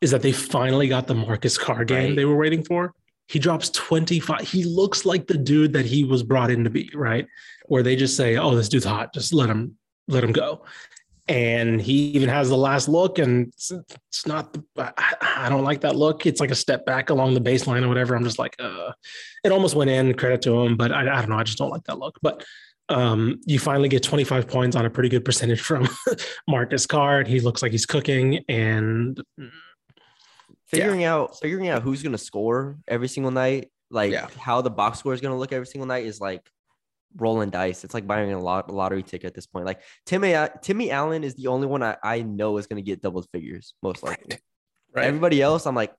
[0.00, 2.16] is that they finally got the Marcus Carr game Right.
[2.16, 2.94] they were waiting for.
[3.28, 4.40] He drops 25.
[4.40, 7.26] He looks like the dude that he was brought in to be, right?
[7.66, 9.12] Where they just say, "Oh, this dude's hot.
[9.12, 9.76] Just let him
[10.08, 10.64] let him go."
[11.28, 14.52] And he even has the last look, and it's, it's not.
[14.52, 16.24] The, I, I don't like that look.
[16.24, 18.14] It's like a step back along the baseline or whatever.
[18.14, 18.92] I'm just like, uh,
[19.42, 20.14] it almost went in.
[20.14, 21.38] Credit to him, but I, I don't know.
[21.38, 22.16] I just don't like that look.
[22.22, 22.44] But
[22.88, 25.88] um, you finally get 25 points on a pretty good percentage from
[26.48, 27.24] Marcus Carr.
[27.24, 29.20] He looks like he's cooking, and
[30.66, 34.28] figuring out figuring out who's gonna score every single night, like Yeah.
[34.38, 36.42] how the box score is gonna look every single night, is like
[37.16, 37.84] rolling dice.
[37.84, 39.64] It's like buying a lot lottery ticket at this point.
[39.66, 43.22] Like Timmy Timmy Allen is the only one I, I know is gonna get double
[43.32, 44.38] figures most likely.
[44.96, 45.92] Everybody else, I'm like,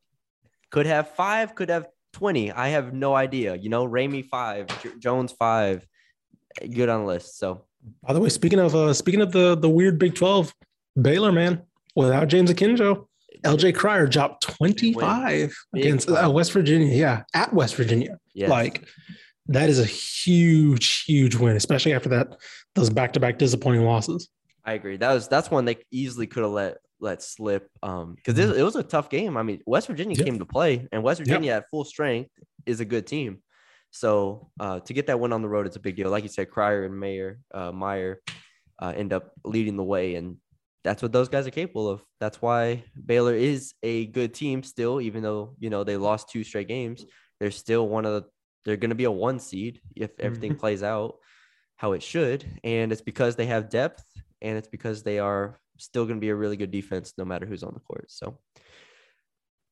[0.72, 2.52] could have five, could have twenty.
[2.52, 3.56] I have no idea.
[3.56, 5.86] You know, Ramey five, J- Jones five,
[6.74, 7.38] good on the list.
[7.38, 7.66] So
[8.02, 10.54] By the way, speaking of uh, speaking of the the weird Big 12,
[11.00, 11.62] Baylor man
[11.96, 13.06] without James Akinjo,
[13.44, 16.94] LJ Cryer dropped 25 against uh, West Virginia.
[16.96, 18.18] Yeah, at West Virginia.
[18.34, 18.50] yes.
[18.50, 18.88] Like
[19.48, 22.36] that is a huge, huge win, especially after that
[22.76, 24.30] those back to back disappointing losses.
[24.66, 24.98] I agree.
[24.98, 27.70] That was that's one they easily could have let let slip.
[27.84, 29.38] Um, because it, it was a tough game.
[29.38, 30.16] I mean, West Virginia.
[30.16, 30.26] Yep.
[30.26, 32.32] came to play, and West Virginia at full strength
[32.66, 33.40] is a good team.
[33.92, 36.10] So uh, to get that win on the road, it's a big deal.
[36.10, 38.22] Like you said, Crier and Mayer, uh, Meyer
[38.80, 40.38] uh, end up leading the way, and
[40.88, 42.02] that's what those guys are capable of.
[42.22, 46.44] That's why Baylor is a good team still, even though you know they lost two
[46.46, 47.06] straight games.
[47.40, 48.30] They're still one of the.
[48.64, 50.60] They're going to be a one seed if everything Mm-hmm.
[50.60, 51.16] plays out
[51.76, 54.04] how it should, and it's because they have depth,
[54.42, 57.46] and it's because they are still going to be a really good defense no matter
[57.46, 58.06] who's on the court.
[58.08, 58.40] So,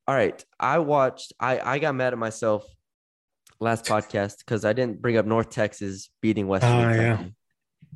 [0.08, 1.32] all right, I watched.
[1.40, 2.66] I I got mad at myself
[3.60, 6.66] last podcast because I didn't bring up North Texas beating West.
[6.66, 7.02] Ah, Kentucky.
[7.04, 7.28] yeah.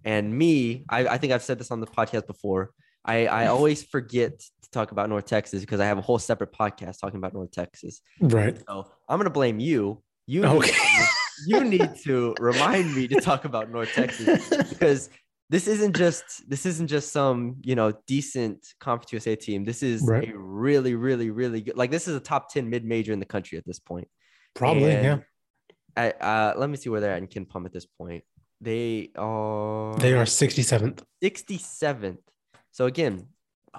[0.05, 2.71] And me, I, I think I've said this on the podcast before.
[3.09, 6.53] I, I always forget to talk about North Texas because I have a whole separate
[6.53, 8.01] podcast talking about North Texas.
[8.21, 8.55] Right.
[8.67, 10.01] So I'm gonna blame you.
[10.27, 10.71] You need, Okay.
[10.71, 11.05] to,
[11.47, 15.09] you need to remind me to talk about North Texas because
[15.49, 19.65] this isn't just this isn't just some you know decent Conference USA team.
[19.65, 20.29] This is Right.
[20.31, 23.25] a really really really good like this is a top ten mid major in the
[23.25, 24.07] country at this point.
[24.53, 25.17] Probably, And yeah.
[25.97, 28.23] I, uh, let me see where they're at in KenPom at this point.
[28.61, 31.01] They are They are 67th.
[31.23, 32.17] 67th.
[32.79, 33.27] So again,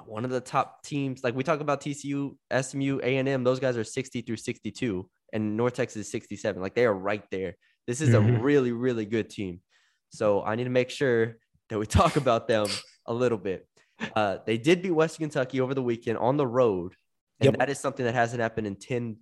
[0.05, 1.25] one of the top teams.
[1.25, 3.45] Like we talk about TCU, SMU, A and M.
[3.45, 6.61] Those guys are 60 through 62, and North Texas is 67.
[6.61, 7.57] Like they are right there.
[7.87, 8.43] This is a Mhm.
[8.43, 9.63] really really good team.
[10.11, 11.39] So I need to make sure
[11.71, 12.67] that we talk about them
[13.07, 13.67] a little bit.
[14.15, 16.93] Uh, they did beat Western Kentucky over the weekend on the road,
[17.41, 17.57] and Yep.
[17.57, 19.17] that is something that hasn't happened in 10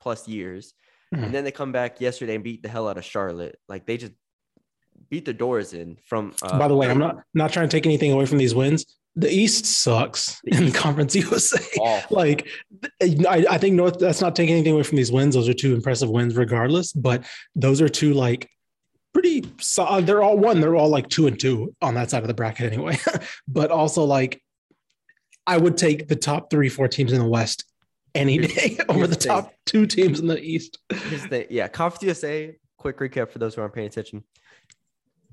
[0.00, 0.74] plus years.
[1.12, 1.24] Mhm.
[1.24, 3.58] And then they come back yesterday and beat the hell out of Charlotte.
[3.68, 4.12] Like they just
[5.10, 6.34] beat the doors in from.
[6.40, 8.86] Uh, By the way, I'm not not trying to take anything away from these wins.
[9.16, 11.64] The East sucks in Conference USA.
[11.80, 12.16] awful.
[12.16, 12.48] like
[13.02, 15.34] I, I think North that's not taking anything away from these wins.
[15.34, 17.24] Those are two impressive wins regardless, but
[17.54, 18.50] those are two like
[19.12, 19.90] pretty solid.
[19.90, 22.34] Uh, they're all one, they're all like two and two on that side of the
[22.34, 22.98] bracket anyway.
[23.48, 24.42] but also like
[25.46, 27.64] I would take the top three, four teams in the West
[28.14, 30.78] any day over the the top two teams in the East.
[30.88, 32.56] The yeah, Conference USA.
[32.76, 34.24] Quick recap for those who aren't paying attention.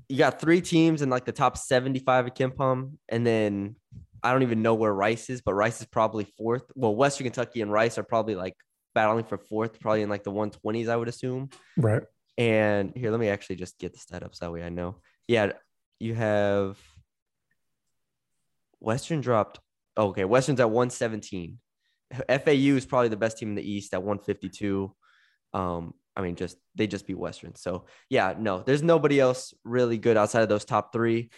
[0.08, 3.76] You got three teams in like the top 75 at KenPom, and then
[4.22, 6.64] I don't even know where Rice is, but Rice is probably fourth.
[6.74, 8.54] Well, Western Kentucky and Rice are probably like
[8.94, 11.50] battling for fourth, probably in like the 120s, I would assume.
[11.76, 12.02] Right.
[12.38, 14.96] And here, let me actually just get the stat up so that way I know.
[15.28, 15.52] Yeah,
[15.98, 16.78] you have
[18.80, 19.60] Western dropped.
[19.96, 21.58] oh, okay, Western's at 117.
[22.28, 24.94] FAU is probably the best team in the East at 152.
[25.54, 27.54] Um, I mean, just they just beat Western.
[27.54, 31.30] So yeah, no, there's nobody else really good outside of those top three.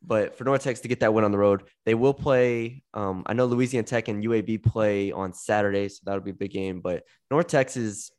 [0.00, 2.84] But for North Texas to get that win on the road, they will play.
[2.94, 6.52] Um, I know Louisiana Tech and UAB play on Saturday, so that'll be a big
[6.52, 6.80] game.
[6.80, 8.10] But North Texas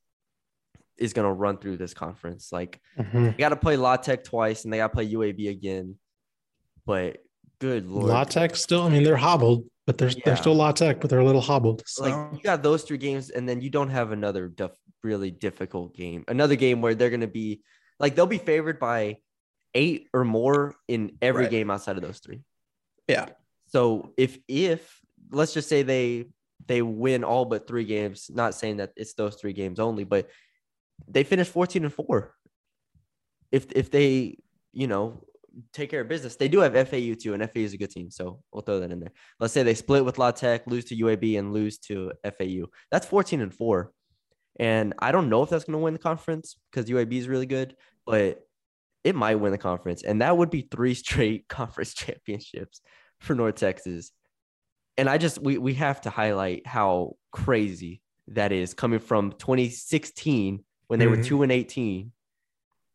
[0.97, 2.51] is going to run through this conference.
[2.51, 3.31] Like Mhm.
[3.31, 5.95] they got to play La Tech twice, and they got to play UAB again.
[6.85, 7.19] But
[7.61, 10.21] good lord, La Tech still, I mean, they're hobbled, but they're Yeah.
[10.25, 11.83] they're still La Tech, but they're a little hobbled.
[11.85, 15.31] So like you got those three games, and then you don't have another def- really
[15.31, 16.23] difficult game.
[16.27, 17.61] Another game where they're going to be
[17.99, 19.17] like they'll be favored by
[19.73, 21.51] eight or more in every Right.
[21.51, 22.41] game outside of those three.
[23.07, 23.29] Yeah.
[23.67, 24.99] So if if
[25.31, 26.25] let's just say they
[26.67, 30.29] they win all but three games, not saying that it's those three games only, but
[31.07, 32.35] they finish 14 and 4.
[33.51, 34.37] If if they,
[34.73, 35.23] you know,
[35.73, 38.11] take care of business, they do have FAU too, and FAU is a good team.
[38.11, 39.11] So we'll throw that in there.
[39.39, 42.65] Let's say they split with La Tech, lose to UAB, and lose to FAU.
[42.91, 43.91] That's 14 and 4.
[44.59, 47.45] And I don't know if that's going to win the conference because UAB is really
[47.45, 48.41] good, but
[49.05, 50.03] it might win the conference.
[50.03, 52.81] And that would be three straight conference championships
[53.19, 54.11] for North Texas.
[54.97, 60.63] And I just we we have to highlight how crazy that is coming from 2016
[60.87, 61.25] when they were Mhm.
[61.25, 62.11] two and 18,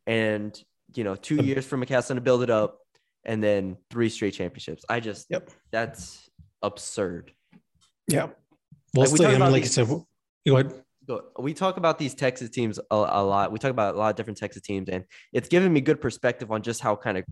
[0.06, 0.62] and
[0.94, 2.78] you know two years for McCasland to build it up,
[3.24, 4.84] and then three straight championships.
[4.88, 5.50] I just Yep.
[5.72, 6.28] that's
[6.62, 7.32] absurd.
[8.06, 8.26] yeah.
[8.26, 10.83] Well, Like, we still, talk I mean, about like you these- said, go ahead.
[11.06, 13.52] Go- we talk about these Texas teams a, a lot.
[13.52, 16.50] We talk about a lot of different Texas teams, and it's given me good perspective
[16.50, 17.24] on just how kind of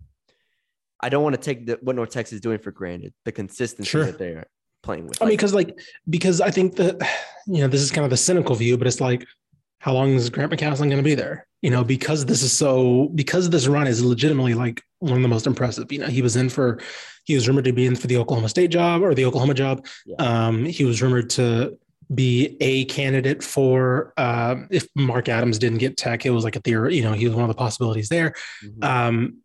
[1.00, 3.88] I don't want to take the, what North Texas is doing for granted, the consistency
[3.88, 4.04] Sure.
[4.04, 4.46] that they're
[4.82, 5.20] playing with.
[5.20, 7.00] I mean, because like because I think that
[7.46, 9.26] you know this is kind of the cynical view, but it's like,
[9.78, 11.46] how long is Grant McCasland going to be there?
[11.61, 15.28] You know, because this is so because this run is legitimately like one of the
[15.28, 15.90] most impressive.
[15.92, 16.80] You know, he was in for
[17.24, 19.87] he was rumored to be in for the Oklahoma State job or the Oklahoma job.
[20.06, 20.16] Yeah.
[20.18, 21.78] Um, he was rumored to
[22.14, 26.61] be a candidate for um, if Mark Adams didn't get Tech, it was like a
[26.61, 26.96] theory.
[26.96, 28.35] You know, he was one of the possibilities there.
[28.64, 28.85] mhm.
[28.85, 29.42] Um,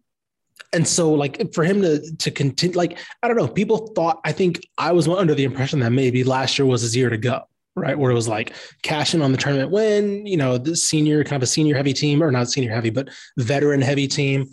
[0.73, 4.31] and so like for him to to continue, like I don't know, people thought I
[4.31, 7.43] think I was under the impression that maybe last year was his year to go,
[7.75, 7.97] right?
[7.97, 11.37] Where it was like cash in on the tournament win, you know, the senior kind
[11.37, 14.47] of a senior heavy team, or not senior heavy, but veteran heavy team,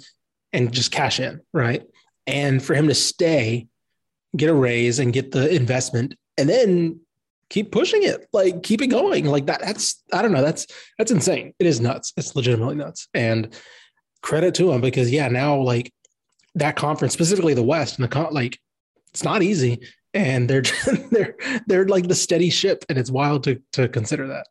[0.53, 1.83] and just cash in, right?
[2.27, 3.67] And for him to stay,
[4.37, 7.01] get a raise, and get the investment, and then
[7.51, 9.61] keep pushing it, like keep it going, like that.
[9.61, 10.67] That's I don't know, that's
[10.99, 11.55] that's insane.
[11.59, 12.13] It is nuts.
[12.17, 13.55] It's legitimately nuts, and
[14.23, 15.93] credit to him because yeah, now like
[16.55, 18.59] that conference, specifically the West and the con- like,
[19.13, 19.81] it's not easy,
[20.15, 24.27] and they're just, they're they're like the steady ship, and it's wild to to consider
[24.29, 24.47] that.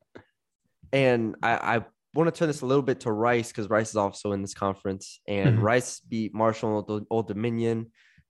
[0.91, 3.95] and I, I want to turn this a little bit to Rice because Rice is
[3.95, 5.61] also in this conference, and Mhm.
[5.63, 7.87] Rice beat Marshall Old, Old Dominion.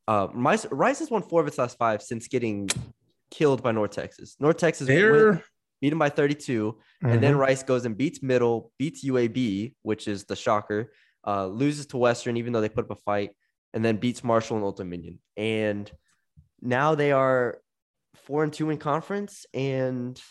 [0.08, 2.69] Uh, Rice, Rice has won four of its last five since getting
[3.34, 4.36] killed by North Texas.
[4.39, 5.41] North Texas went-
[5.82, 7.39] beat them by 32, and then Mhm.
[7.39, 10.93] Rice goes and beats Middle, beats UAB, which is the shocker,
[11.28, 13.32] uh, loses to Western, even though they put up a fight,
[13.74, 15.19] and then beats Marshall and Old Dominion.
[15.36, 15.91] And
[16.62, 17.60] now they are
[18.15, 19.46] four and two in conference.
[19.54, 20.22] And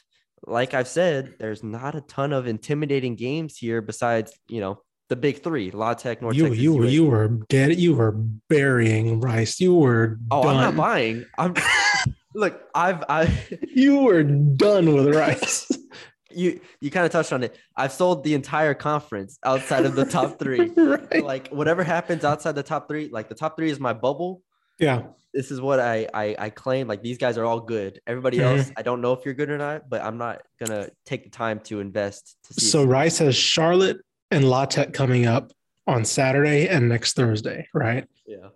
[0.46, 5.16] like I've said, there's not a ton of intimidating games here besides, you know, the
[5.16, 6.62] big three, La Tech, North you Texas.
[6.62, 6.90] you UAB.
[6.92, 7.78] you were dead.
[7.78, 8.12] You were
[8.48, 9.60] burying Rice.
[9.60, 10.56] You were Oh, done.
[10.56, 11.26] I'm not buying.
[11.36, 11.52] I'm
[12.34, 13.32] look, I've I
[13.74, 15.70] you were done with Rice.
[16.30, 17.56] you you kind of touched on it.
[17.76, 20.68] I've sold the entire conference outside of the top three.
[20.76, 21.22] right?
[21.24, 24.42] like whatever happens outside the top three, like the top three is my bubble.
[24.78, 25.02] Yeah.
[25.34, 26.88] This is what I I, I claim.
[26.88, 28.00] Like these guys are all good.
[28.06, 28.58] Everybody Mhm.
[28.58, 31.30] else, I don't know if you're good or not, but I'm not gonna take the
[31.30, 32.66] time to invest to see.
[32.66, 33.98] So Rice has Charlotte
[34.30, 35.52] and La Tech coming up
[35.86, 38.06] on Saturday and next Thursday, right?
[38.26, 38.48] yeah,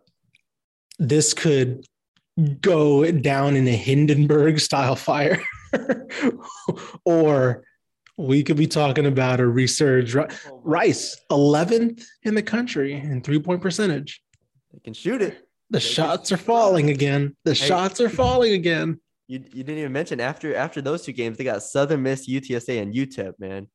[0.98, 1.84] this could
[2.60, 5.42] go down in a Hindenburg style fire,
[7.04, 7.64] or
[8.16, 10.14] we could be talking about a resurge.
[10.50, 14.22] Oh rice, 11th in the country in three point percentage.
[14.72, 15.46] they can shoot it.
[15.70, 17.36] The They can shots are falling again.
[17.44, 17.66] The Hey.
[17.68, 19.00] shots are falling again.
[19.28, 22.80] You, you didn't even mention after after those two games, they got Southern Miss, UTSA,
[22.80, 23.32] and UTEP.
[23.40, 23.66] Man,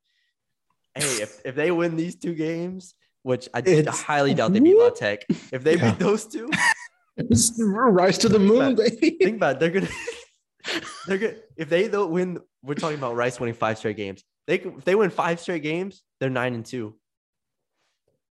[0.96, 4.78] hey, if, if they win these two games, which I It's- highly doubt they beat
[4.78, 5.92] La Tech, if they Yeah.
[5.92, 6.50] beat those two,
[7.18, 9.18] Rice to the moon, baby.
[9.22, 9.88] think about it, they're gonna
[11.08, 14.56] they're gonna if they don't win we're talking about rice winning five straight games they
[14.60, 16.96] if they win five straight games they're nine and two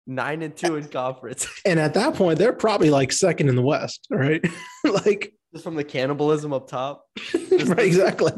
[0.07, 3.61] nine and two in conference And at that point, they're probably like second in the
[3.61, 4.43] West, right?
[5.05, 8.33] like just from the cannibalism up top right, exactly.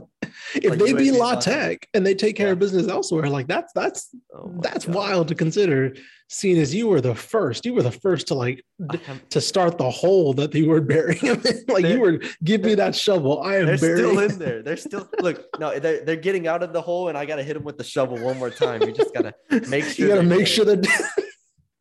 [0.56, 1.88] if Like they beat UAB La La Tech.
[1.94, 4.96] And they take care of business elsewhere, like that's that's Oh that's God.
[4.96, 5.96] wild to consider.
[6.30, 8.62] Seeing as you were the first, you were the first to like
[8.92, 11.64] d- to start the hole that you were burying him in.
[11.70, 13.42] Like you were, give me that shovel.
[13.42, 14.62] I am They're still in there.
[14.62, 15.46] They're still look.
[15.58, 17.84] No, they're, they're getting out of the hole, and I gotta hit them with the
[17.86, 18.82] shovel one more time.
[18.82, 19.34] You just gotta
[19.70, 20.08] make sure.
[20.08, 20.48] you got to make dead.
[20.50, 21.14] sure that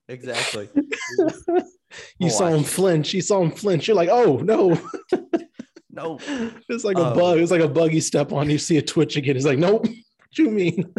[0.09, 0.69] exactly.
[2.21, 3.15] you saw him flinch.
[3.15, 3.89] You saw him flinch.
[3.89, 4.79] You're like, oh no,
[5.91, 6.19] No,
[6.69, 7.15] it's like a Oh.
[7.15, 7.39] bug.
[7.39, 8.49] It's like a buggy step on.
[8.51, 9.35] You see a twitch again.
[9.35, 9.87] It's like, nope.
[9.89, 10.93] What you mean?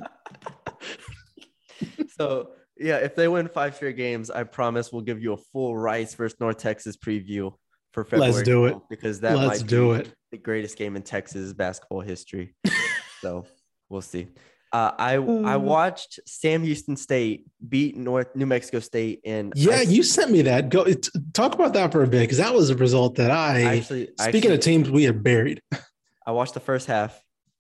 [2.17, 5.77] so yeah, if they win five straight games, I promise we'll give you a full
[5.77, 7.53] Rice versus North Texas preview
[7.93, 8.31] for February.
[8.33, 8.77] Let's do it.
[8.89, 10.13] because that Let's might do be it.
[10.31, 12.55] the greatest game in Texas basketball history.
[13.21, 13.45] so
[13.89, 14.27] we'll see.
[14.73, 19.81] Uh, I I watched Sam Houston State beat North New Mexico State in Yeah, I,
[19.83, 20.69] you sent me that.
[20.69, 20.85] Go
[21.33, 23.61] talk about that for a bit because that was a result that I.
[23.77, 25.61] Actually speaking actually- of teams we had buried.
[26.27, 27.17] I watched the first half.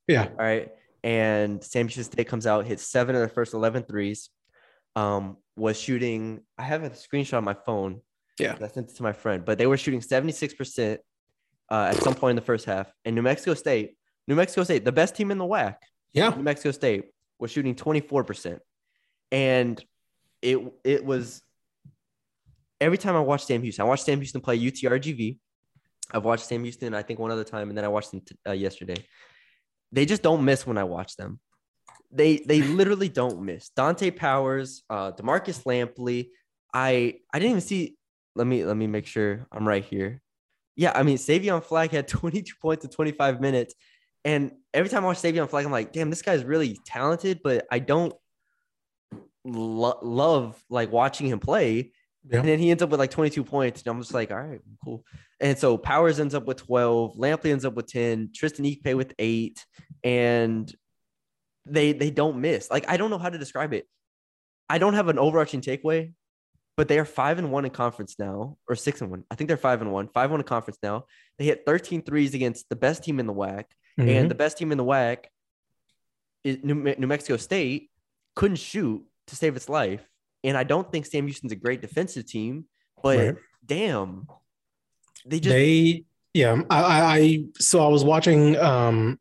[0.09, 0.23] Yeah.
[0.25, 0.69] All right.
[1.01, 4.29] And Sam Houston State comes out, hits seven of the first 11 threes.
[4.97, 6.41] Um, was shooting.
[6.57, 8.01] I have a screenshot on my phone.
[8.39, 8.55] Yeah.
[8.61, 10.97] I sent it to my friend, but they were shooting 76%
[11.69, 12.91] uh, at some point in the first half.
[13.05, 13.95] And New Mexico State,
[14.27, 15.75] New Mexico State, the best team in the WAC,
[16.13, 16.29] Yeah.
[16.29, 17.05] New Mexico State
[17.39, 18.59] was shooting 24%.
[19.31, 19.83] And
[20.41, 21.41] it it was
[22.79, 25.37] every time I watched Sam Houston, I watched Sam Houston play UTRGV.
[26.13, 28.35] I've watched Sam Houston, I think, one other time, and then I watched them t-
[28.47, 28.95] uh, yesterday.
[29.91, 31.39] They just don't miss when I watch them.
[32.11, 33.69] They they literally don't miss.
[33.77, 36.29] Donte Powers, uh, Demarkus Lampley.
[36.73, 37.97] I I didn't even see.
[38.35, 40.21] Let me let me make sure I'm right here.
[40.75, 43.73] Yeah, I mean Savion Flagg had 22 points in 25 minutes,
[44.23, 47.65] and every time I watch Savion Flagg, I'm like, damn, this guy's really talented, but
[47.71, 48.13] I don't
[49.43, 51.91] lo- love like watching him play.
[52.29, 52.39] Yeah.
[52.39, 54.59] And then he ends up with like 22 points, and I'm just like, all right,
[54.83, 55.05] cool.
[55.39, 59.13] And so Powers ends up with 12, Lampley ends up with 10, Tristan Ikpe with
[59.17, 59.65] eight,
[60.03, 60.73] and
[61.69, 62.69] they they don't miss.
[62.71, 63.87] Like I don't know how to describe it.
[64.69, 66.13] I don't have an overarching takeaway,
[66.75, 69.23] but they are five and one in conference now, or six and one.
[69.31, 71.05] I think they're five and one, five one in conference now.
[71.37, 73.65] They hit 13 threes against the best team in the WAC,
[73.99, 74.09] Mhm.
[74.09, 75.25] and the best team in the WAC
[76.43, 77.89] is New, New Mexico State
[78.35, 80.05] couldn't shoot to save its life.
[80.43, 82.65] And I don't think Sam Houston's a great defensive team,
[83.01, 83.35] but Right.
[83.65, 84.27] damn,
[85.25, 86.03] they just they
[86.33, 89.19] yeah I, I i so i was watching um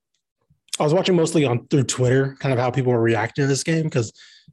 [0.78, 3.62] i was watching mostly on through twitter kind of how people were reacting to this
[3.62, 4.12] game because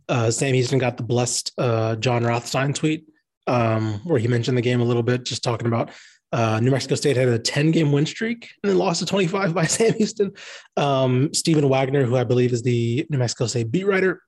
[0.09, 3.05] uh sam houston got the blessed uh jon rothstein tweet
[3.47, 5.91] um where he mentioned the game a little bit just talking about
[6.31, 9.53] uh, New Mexico State had a 10 game win streak and then lost to 25
[9.53, 10.31] by Sam Houston.
[10.75, 14.19] Um, Stephen Wagner, who I believe is the New Mexico State beat writer,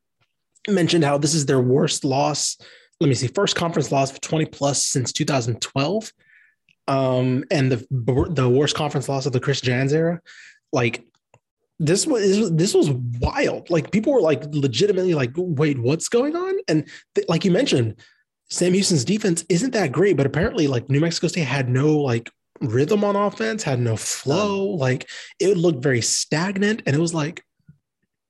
[0.67, 2.57] mentioned how this is their worst loss.
[2.99, 6.11] Let me see, first conference loss of 20 plus since 2012
[6.87, 7.85] um, and the
[8.29, 10.21] the worst conference loss of the Chris Jans era.
[10.71, 11.03] Like
[11.79, 13.69] this was this was wild.
[13.69, 16.55] Like people were like legitimately like, wait, what's going on?
[16.67, 17.99] And th- like you mentioned,
[18.49, 22.29] Sam Houston's defense isn't that great, but apparently like New Mexico State had no like
[22.61, 24.65] rhythm on offense, had no flow.
[24.65, 25.09] Like
[25.39, 27.41] it looked very stagnant, and it was like.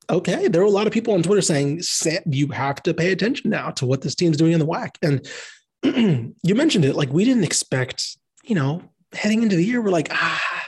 [0.07, 3.11] Okay, there were a lot of people on Twitter saying Sam, you have to pay
[3.11, 4.91] attention now to what this team's doing in the WAC.
[5.01, 8.15] And you mentioned it, like we didn't expect
[8.47, 8.81] you know,
[9.13, 10.63] heading into the year, we're like, ah,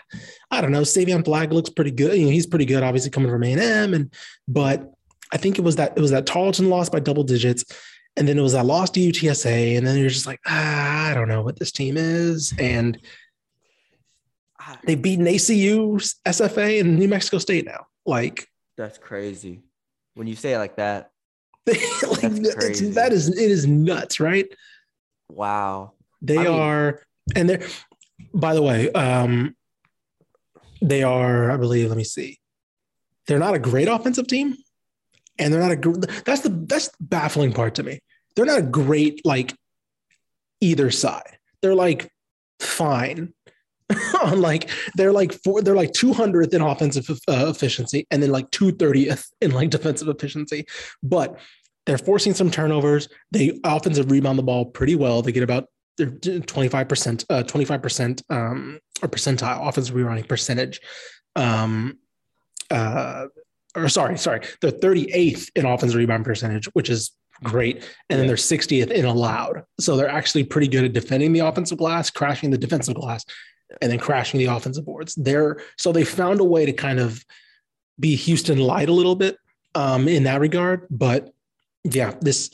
[0.50, 0.82] I don't know.
[0.82, 2.18] Savion Flagg looks pretty good.
[2.18, 4.14] You know, he's pretty good, obviously coming from A and M, and
[4.48, 4.94] but
[5.32, 7.66] I think it was that it was that Tarleton loss by double digits,
[8.16, 11.14] and then it was that loss to UTSA, and then you're just like, ah, I
[11.14, 12.98] don't know what this team is, and
[14.60, 17.88] ah, they've beaten ACU, SFA, and New Mexico State now.
[18.06, 19.64] Like, that's crazy.
[20.14, 21.12] When you say it like that,
[21.68, 24.48] like that is it is nuts, right?
[25.30, 25.92] wow.
[26.22, 27.02] They I mean- are,
[27.36, 27.68] and they're.
[28.34, 29.56] By the way, um,
[30.82, 31.52] they are.
[31.52, 31.90] I believe.
[31.90, 32.40] Let me see.
[33.28, 34.56] They're not a great offensive team,
[35.38, 36.22] and they're not a.
[36.26, 38.00] That's the that's the baffling part to me.
[38.36, 39.56] They're not a great like
[40.62, 41.38] either side.
[41.62, 42.10] They're like
[42.60, 43.34] fine.
[44.22, 48.50] on like they're like four, they're like 200th in offensive uh, efficiency and then like
[48.52, 50.66] 230th in like defensive efficiency
[51.02, 51.40] but
[51.86, 56.08] they're forcing some turnovers they offensive rebound the ball pretty well they get about they're
[56.08, 60.80] 25% uh 25% um or percentile offensive rebounding percentage.
[61.36, 61.98] Um
[62.72, 63.28] uh
[63.76, 67.12] or sorry sorry they're 38th in offensive rebound percentage which is
[67.44, 67.84] great.
[68.10, 69.64] And then they're 60th in allowed.
[69.80, 73.26] So they're actually pretty good at defending the offensive glass crashing the defensive glass
[73.82, 75.16] and then crashing the offensive boards.
[75.16, 77.24] They're so they found a way to kind of
[78.00, 79.38] be houston light a little bit
[79.76, 80.88] um in that regard.
[80.90, 81.32] But
[81.84, 82.50] yeah this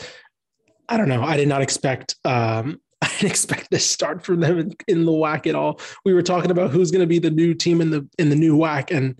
[0.89, 1.23] i don't know.
[1.23, 5.11] I did not expect um I didn't expect this start from them in, in the
[5.11, 5.81] WAC at all.
[6.05, 8.35] We were talking about who's going to be the new team in the in the
[8.35, 9.19] new WAC, and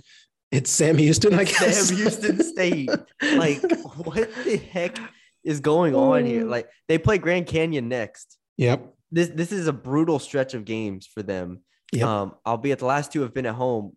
[0.52, 1.90] It's Sam Houston, I guess.
[1.90, 2.90] Sam Houston State.
[3.22, 3.62] Like,
[3.96, 5.00] what the heck
[5.44, 6.46] is going on here?
[6.46, 8.38] Like, they play Grand Canyon next.
[8.58, 8.94] Yep.
[9.12, 11.62] This this is a brutal stretch of games for them.
[11.92, 12.08] Yep.
[12.08, 13.96] Um, albeit the last two have been at home,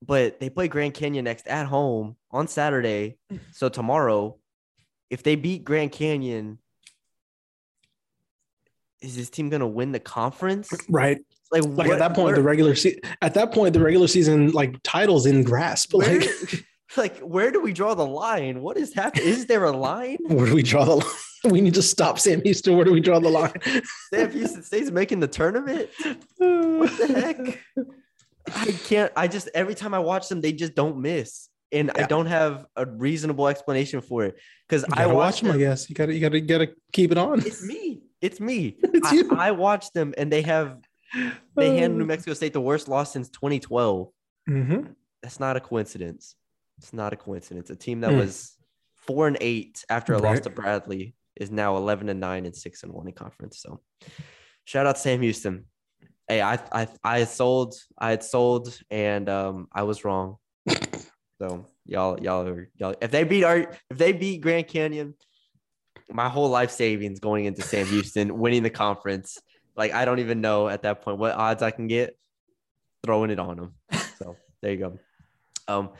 [0.00, 3.18] but they play Grand Canyon next at home on Saturday.
[3.52, 4.38] So tomorrow,
[5.10, 6.58] if they beat Grand Canyon,
[9.02, 10.70] is this team gonna win the conference?
[10.88, 11.18] Right.
[11.50, 13.00] Like, Like what- at that point, where- the regular season.
[13.20, 15.92] at that point, the regular season like titles in grasp.
[15.94, 16.28] where, Like,
[16.96, 18.62] like where do we draw the line?
[18.62, 19.26] What is happening?
[19.28, 20.18] Is there a line?
[20.28, 21.06] where do we draw the line?
[21.44, 22.76] We need to stop Sam Houston.
[22.76, 23.52] Where do we draw the line?
[24.14, 25.90] Sam Houston State's making the tournament.
[26.38, 27.86] What the heck?
[28.54, 29.12] I can't.
[29.16, 32.66] I just every time I watch them, they just don't miss, and I don't have
[32.76, 34.36] a reasonable explanation for it.
[34.68, 35.88] Because I watch watch them, I guess.
[35.90, 37.40] You gotta, you gotta, you gotta keep it on.
[37.44, 38.02] It's me.
[38.22, 38.76] It's me.
[38.94, 39.30] It's I, you.
[39.36, 40.78] I watch them, and they have
[41.56, 44.08] they hand New Mexico State the worst loss since 2012.
[44.48, 44.94] Mhm.
[45.22, 46.36] That's not a coincidence.
[46.78, 47.68] It's not a coincidence.
[47.70, 48.16] A team that Mm.
[48.16, 48.56] was
[48.94, 52.82] four and eight after a loss to Bradley is now 11 and nine and six
[52.82, 53.58] and one in conference.
[53.60, 53.80] So
[54.64, 55.66] shout out Sam Houston.
[56.28, 60.36] Hey, I I I sold, I had sold, and um I was wrong.
[61.40, 62.94] So y'all, y'all are y'all.
[63.02, 63.58] If they beat our,
[63.90, 65.14] if they beat Grand Canyon,
[66.12, 69.38] my whole life savings going into Sam Houston winning the conference.
[69.76, 72.16] Like I don't even know at that point what odds I can get
[73.04, 73.74] throwing it on them.
[74.18, 74.98] So there you go.
[75.68, 75.90] Um,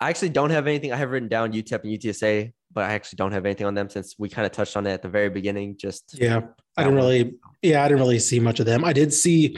[0.00, 0.92] I actually don't have anything.
[0.92, 3.88] I have written down UTEP and UTSA, but I actually don't have anything on them
[3.90, 5.76] since we kind of touched on it at the very beginning.
[5.76, 6.42] Just Yeah,
[6.76, 7.34] I didn't really.
[7.62, 8.84] Yeah, I didn't really see much of them.
[8.84, 9.56] I did see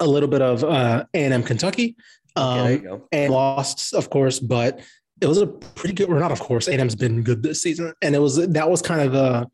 [0.00, 1.96] a little bit of uh, A&M Kentucky,
[2.36, 3.08] Okay, um, go.
[3.12, 4.80] and lost, of course, but
[5.20, 6.08] it was a pretty good.
[6.08, 6.68] Or not, of course.
[6.68, 9.48] A&M's been good this season, and it was that was kind of the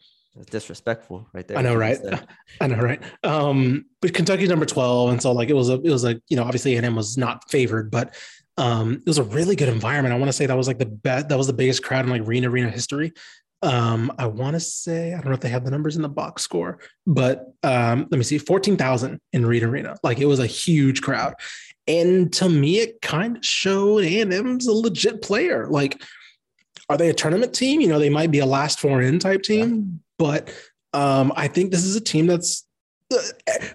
[0.50, 1.58] disrespectful, right there.
[1.58, 1.98] I know, right?
[2.60, 3.02] I know, right?
[3.22, 5.10] Um, but Kentucky's number 12.
[5.10, 7.50] And so like it was a it was like, you know, obviously A&M was not
[7.50, 8.14] favored, but
[8.58, 10.14] um it was a really good environment.
[10.14, 12.10] I want to say that was like the best that was the biggest crowd in
[12.10, 13.12] like Reed Arena history.
[13.62, 16.08] Um, I want to say, I don't know if they have the numbers in the
[16.08, 19.96] box score, but um, let me see, 14,000 in Reed Arena.
[20.02, 21.34] Like it was a huge crowd.
[21.86, 25.66] And to me, it kind of showed A&M's a legit player.
[25.68, 26.02] Like,
[26.88, 27.80] are they a tournament team?
[27.80, 30.52] You know, they might be a last four in type team, but
[30.92, 32.66] um, I think this is a team that's
[33.12, 33.18] uh,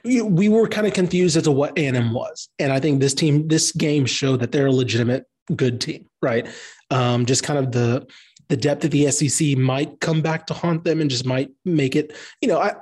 [0.03, 3.13] we we were kind of confused as to what A&M was, and I think this
[3.13, 6.47] team, this game showed that they're a legitimate good team, right?
[6.89, 8.07] Um, just kind of the
[8.49, 11.95] the depth of the SEC might come back to haunt them and just might make
[11.95, 12.73] it, you know, I,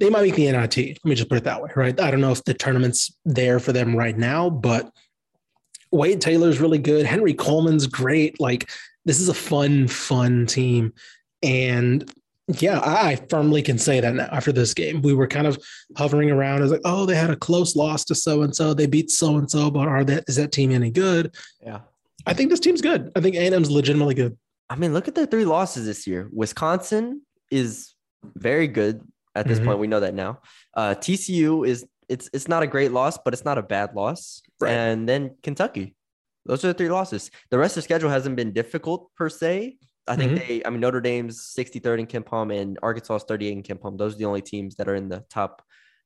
[0.00, 0.76] they might make the NIT.
[0.76, 1.98] Let me just put it that way, right?
[2.00, 4.92] I don't know if the tournament's there for them right now, but
[5.92, 7.06] Wade Taylor's really good.
[7.06, 8.40] Henry Coleman's great.
[8.40, 8.70] Like
[9.04, 10.92] this is a fun, fun team,
[11.42, 12.10] and
[12.48, 15.02] yeah, I firmly can say that now after this game.
[15.02, 15.62] We were kind of
[15.96, 18.74] hovering around as like, oh, they had a close loss to so and so.
[18.74, 21.34] They beat so and so, but are that is that team any good?
[21.62, 21.80] Yeah.
[22.26, 23.10] I think this team's good.
[23.16, 24.36] I think A&M's legitimately good.
[24.70, 26.28] I mean, look at their three losses this year.
[26.32, 27.94] Wisconsin is
[28.36, 29.02] very good
[29.34, 29.64] at this Mhm.
[29.64, 29.78] point.
[29.80, 30.40] We know that now.
[30.74, 34.42] Uh, TCU is it's it's not a great loss, but it's not a bad loss.
[34.60, 34.72] Right.
[34.72, 35.94] And then Kentucky.
[36.44, 37.30] Those are the three losses.
[37.50, 39.78] The rest of the schedule hasn't been difficult per se.
[40.08, 40.38] I think Mhm.
[40.48, 43.96] they, I mean, Notre Dame's 63rd in KenPom and Arkansas is 38 in KenPom.
[43.96, 45.62] Those are the only teams that are in the top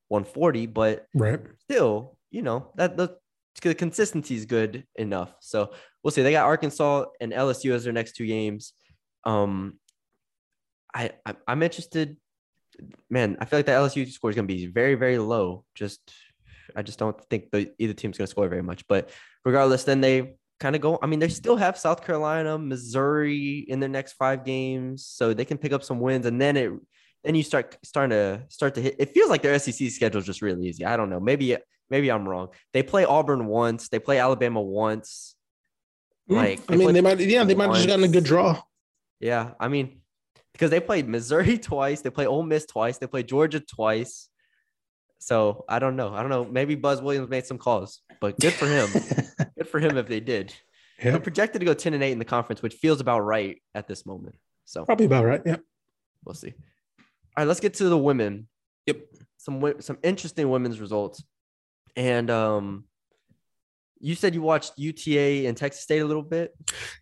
[0.09, 1.41] 140, but Right.
[1.61, 3.17] still, you know, that the,
[3.63, 5.35] the consistency is good enough.
[5.41, 5.73] So
[6.07, 6.23] we'll see.
[6.23, 8.75] They got Arkansas and LSU as their next two games.
[9.25, 9.81] Um,
[10.95, 12.17] I, I I'm interested.
[13.11, 15.65] Man, I feel like the LSU score is going to be very very low.
[15.75, 15.99] Just
[16.77, 18.87] I just don't think the either team's going to score very much.
[18.87, 19.11] But
[19.45, 20.97] regardless, then they kind of go.
[21.03, 25.45] I mean, they still have South Carolina, Missouri in their next five games, so they
[25.45, 26.71] can pick up some wins, and then it
[27.25, 28.95] then you start starting to start to hit.
[29.01, 30.85] It feels like their SEC schedule is just really easy.
[30.85, 31.19] I don't know.
[31.19, 31.57] Maybe
[31.91, 32.51] maybe I'm wrong.
[32.73, 33.89] They play Auburn once.
[33.89, 35.36] They play Alabama once.
[36.29, 38.61] Like I mean, they might, yeah, they might have just gotten a good draw.
[39.21, 40.01] Yeah, I mean,
[40.53, 44.29] because they played Missouri twice, they play Ole Miss twice, they played Georgia twice.
[45.19, 46.15] So I don't know.
[46.15, 46.45] I don't know.
[46.45, 48.89] Maybe Buzz Williams made some calls, but good for him.
[49.57, 50.55] good for him if they did.
[51.03, 53.87] They're projected to go 10 and 8 in the conference, which feels about right at
[53.87, 54.37] this moment.
[54.65, 55.43] So probably about right.
[55.45, 55.57] Yeah.
[56.25, 56.55] we'll see.
[56.57, 57.05] All
[57.39, 58.49] right, let's get to the women.
[58.87, 58.99] Yep.
[59.39, 61.23] Some some interesting women's results.
[61.97, 62.85] And um
[64.07, 66.55] you said you watched UTA and Texas State a little bit.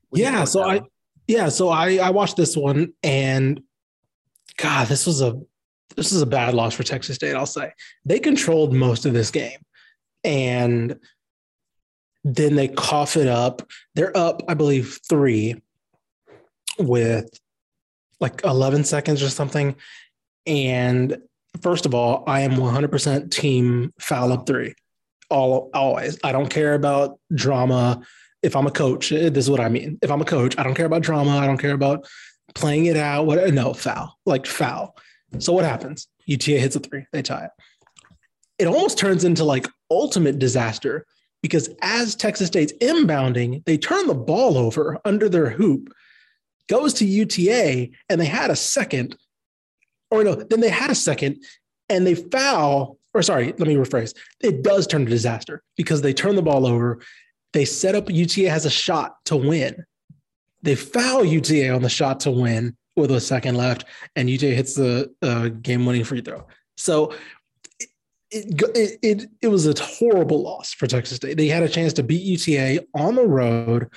[0.09, 0.87] What Yeah, so I- one?
[1.27, 3.61] Yeah, so I I watched this one and
[4.57, 5.39] God, this was a
[5.97, 7.73] this is a bad loss for Texas State, I'll say.
[8.05, 9.59] They controlled most of this game.
[10.25, 10.99] And
[12.25, 13.63] then they cough it up.
[13.95, 15.61] They're up, I believe, 3
[16.79, 17.29] with
[18.21, 19.77] like 11 seconds or something.
[20.47, 21.19] And
[21.63, 24.75] first of all, I am 100% team foul up 3.
[25.31, 26.19] All always.
[26.23, 28.03] I don't care about drama
[28.45, 29.99] if I'm a coach, eh, this is what I mean.
[30.03, 31.39] If I'm a coach, I don't care about drama.
[31.39, 32.07] I don't care about
[32.55, 33.27] playing it out.
[33.27, 33.53] What?
[33.55, 34.97] No foul, like foul.
[35.39, 36.09] So what happens?
[36.27, 37.07] UTA hits a three.
[37.11, 37.51] They tie it.
[38.59, 41.07] It almost turns into like ultimate disaster
[41.43, 45.93] because as Texas State's inbounding, they turn the ball over under their hoop,
[46.69, 49.17] goes to UTA, and they had a second,
[50.11, 51.43] or no, then they had a second,
[51.89, 52.99] and they foul.
[53.15, 54.15] Or sorry, let me rephrase.
[54.41, 57.01] It does turn to disaster because they turn the ball over.
[57.53, 59.85] They set up UTA has a shot to win.
[60.63, 63.85] They foul UTA on the shot to win with a second left,
[64.17, 66.47] and UTA hits the uh, game-winning free throw.
[66.77, 67.13] So
[68.31, 71.37] it, it, it, it was a horrible loss for Texas State.
[71.37, 73.89] They had a chance to beat UTA on the road,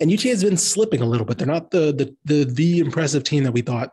[0.00, 1.38] and UTA has been slipping a little bit.
[1.38, 3.92] They're not the the the, the impressive team that we thought.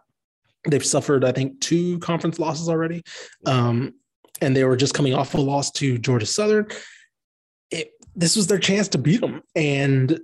[0.65, 3.03] They've suffered, I think, two conference losses already,
[3.45, 3.93] um,
[4.41, 6.67] and they were just coming off a loss to Georgia Southern.
[7.71, 10.19] It, this was their chance to beat them, and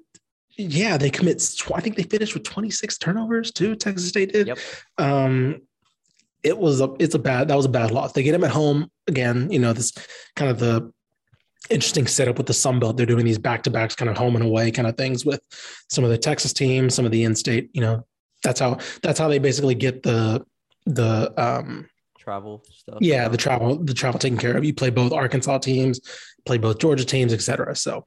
[0.57, 1.41] yeah, they commit.
[1.73, 3.75] I think they finished with 26 turnovers too.
[3.75, 4.47] Texas State did.
[4.47, 4.57] Yep.
[4.97, 5.61] Um,
[6.43, 8.13] it was a it's a bad that was a bad loss.
[8.13, 9.51] They get them at home again.
[9.51, 9.93] You know this
[10.35, 10.91] kind of the
[11.69, 12.97] interesting setup with the Sun Belt.
[12.97, 15.41] They're doing these back to backs, kind of home and away kind of things with
[15.89, 17.69] some of the Texas teams, some of the in state.
[17.73, 18.05] You know
[18.43, 20.45] that's how that's how they basically get the
[20.85, 21.89] the um
[22.19, 22.97] Travel stuff.
[22.99, 24.63] yeah the travel the travel taken care of.
[24.63, 25.99] You play both Arkansas teams,
[26.45, 27.75] play both Georgia teams, etc.
[27.75, 28.03] So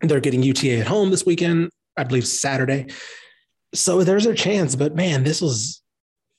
[0.00, 1.70] they're getting UTA at home this weekend.
[1.96, 2.86] I believe Saturday.
[3.74, 5.82] So there's a chance, but man, this was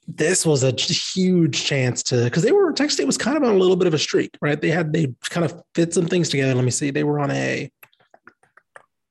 [0.08, 3.56] this was a huge chance to because they were Texas State was kind of on
[3.56, 4.60] a little bit of a streak, right?
[4.60, 6.54] They had they kind of fit some things together.
[6.56, 6.92] Let me see.
[6.92, 7.72] They were on a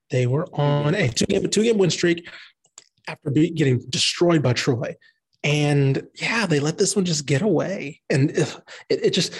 [0.09, 2.29] they were on a two game two game win streak
[3.07, 4.95] after be, getting destroyed by Troy.
[5.43, 8.01] And yeah, they let this one just get away.
[8.09, 8.55] And it,
[8.89, 9.33] it just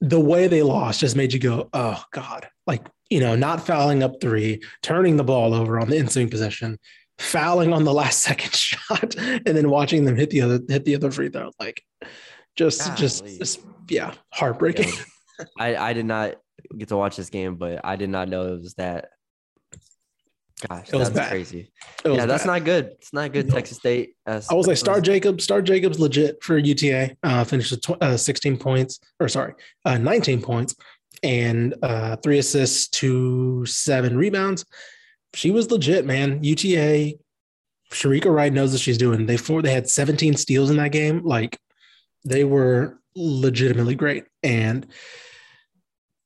[0.00, 4.02] the way they lost just made you go, oh God, like you know, not fouling
[4.02, 6.78] up three, turning the ball over on the ensuing possession,
[7.18, 10.94] fouling on the last second shot, and then watching them hit the other hit the
[10.94, 11.50] other free throw.
[11.58, 11.82] Like
[12.56, 14.92] just just, just yeah, heartbreaking.
[15.58, 16.34] I, I did not
[16.76, 19.10] get to watch this game, but I did not know it was that.
[20.68, 21.30] Gosh, It was bad.
[21.30, 21.70] crazy.
[22.04, 22.50] Was Yeah, that's bad.
[22.52, 22.84] not good.
[22.98, 23.48] It's not good.
[23.48, 23.54] No.
[23.54, 24.14] Texas State.
[24.26, 27.16] Uh, I was like, Starr Jacobs, Starr Jacobs legit for UTA.
[27.22, 29.54] Uh, finished with tw- uh, 16 points, or sorry,
[29.84, 30.74] uh, 19 points
[31.22, 34.64] and uh, three assists to seven rebounds.
[35.34, 36.42] She was legit, man.
[36.42, 37.14] UTA,
[37.92, 39.26] Shereka Wright knows what she's doing.
[39.26, 41.24] They four, they had 17 steals in that game.
[41.24, 41.58] Like
[42.24, 44.24] they were legitimately great.
[44.42, 44.86] And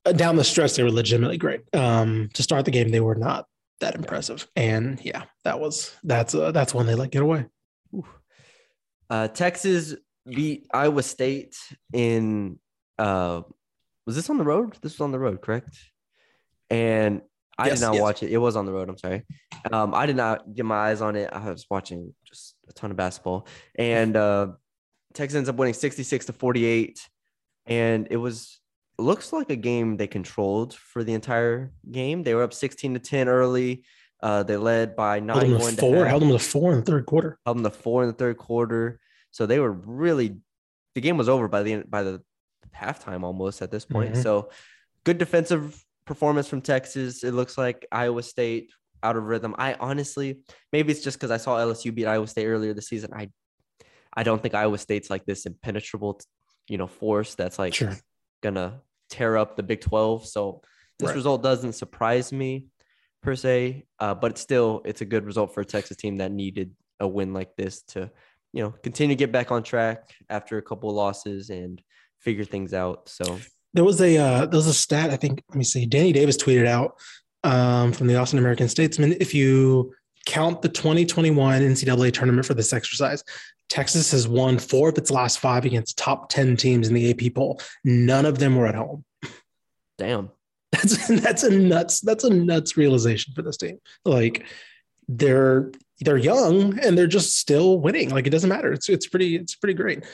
[0.07, 1.61] uh, down the stretch, they were legitimately great.
[1.75, 3.47] Um, to start the game, they were not
[3.85, 4.49] that impressive.
[4.57, 7.47] And yeah, that was that's uh, that's when they let get away.
[9.11, 9.95] Uh, Texas
[10.27, 11.55] beat Iowa State
[11.93, 12.59] in.
[12.99, 13.43] Uh,
[14.07, 14.77] was this on the road?
[14.83, 15.79] This was on the road, correct?
[16.71, 17.23] And
[17.59, 18.03] I Yes, did not yes.
[18.03, 18.31] watch it.
[18.33, 18.89] It was on the road.
[18.89, 19.23] I'm sorry.
[19.71, 21.29] Um, I did not get my eyes on it.
[21.33, 23.47] I was watching just a ton of basketball,
[23.79, 24.49] and uh,
[25.13, 27.01] Texas ends up winning 66 to 48,
[27.67, 28.61] and it was
[28.99, 32.23] looks like a game they controlled for the entire game.
[32.23, 33.85] They were up 16 to 10 early.
[34.23, 36.85] Uh, they led by held nine to to four, held them to four in the
[36.87, 37.39] third quarter.
[37.45, 39.01] held them to four in the third quarter.
[39.33, 40.39] So they were really
[40.95, 42.23] the game was over by the end by the
[42.75, 44.15] halftime almost at this point.
[44.15, 44.23] Mhm.
[44.23, 44.51] So
[45.05, 47.23] good defensive performance from Texas.
[47.25, 48.71] It looks like Iowa State
[49.03, 49.55] out of rhythm.
[49.59, 50.41] I honestly
[50.73, 53.11] maybe it's just because I saw LSU beat Iowa State earlier this season.
[53.13, 53.29] I
[54.17, 56.21] I don't think Iowa State's like this impenetrable,
[56.69, 57.95] you know, force that's like Sure.
[58.45, 60.27] Gonna tear up the Big 12.
[60.27, 60.61] So
[60.99, 61.17] this Right.
[61.17, 62.67] result doesn't surprise me
[63.23, 66.31] per se, uh, but it's still it's a good result for a Texas team that
[66.31, 66.71] needed
[67.01, 68.11] a win like this to,
[68.53, 71.83] you know, continue to get back on track after a couple of losses and
[72.21, 73.09] figure things out.
[73.09, 73.25] So
[73.73, 75.43] There was a uh, there was a stat I think.
[75.49, 75.87] Let me see.
[75.87, 76.93] Danny Davis tweeted out
[77.43, 79.17] um, from the Austin American Statesman.
[79.21, 79.93] If you
[80.27, 83.23] count the 2021 NCAA tournament for this exercise,
[83.69, 87.35] Texas has won four of its last five against top 10 teams in the AP
[87.35, 87.61] poll.
[87.85, 89.05] None of them were at home.
[89.99, 90.31] damn.
[90.75, 93.79] That's that's a nuts that's a nuts realization for this team.
[94.05, 94.45] Like
[95.07, 95.71] they're
[96.01, 98.11] they're young and they're just still winning.
[98.11, 98.73] Like it doesn't matter.
[98.73, 100.05] It's it's pretty it's pretty great.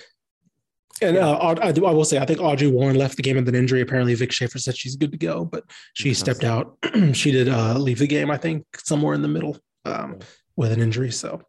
[1.01, 3.55] And uh, I, I will say, I think Audrey Warren left the game with an
[3.55, 3.81] injury.
[3.81, 6.77] Apparently, Vic Schaefer said she's good to go, but she stepped out.
[7.15, 10.19] she did uh, leave the game, I think, somewhere in the middle um,
[10.57, 11.11] with an injury.
[11.11, 11.43] So,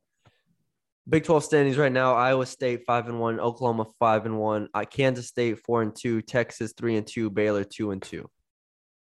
[1.07, 4.85] Big 12 standings right now: Iowa State five and one, Oklahoma five and one, uh,
[4.89, 8.29] Kansas State four and two, Texas three and two, Baylor two and two.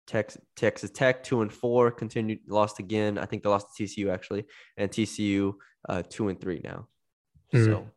[0.08, 3.18] Texas, Texas Tech two and four, continued lost again.
[3.18, 4.46] I think they lost to TCU actually,
[4.78, 5.54] and TCU
[5.88, 6.88] uh, two and three now.
[7.52, 7.66] Hmm.
[7.66, 7.88] So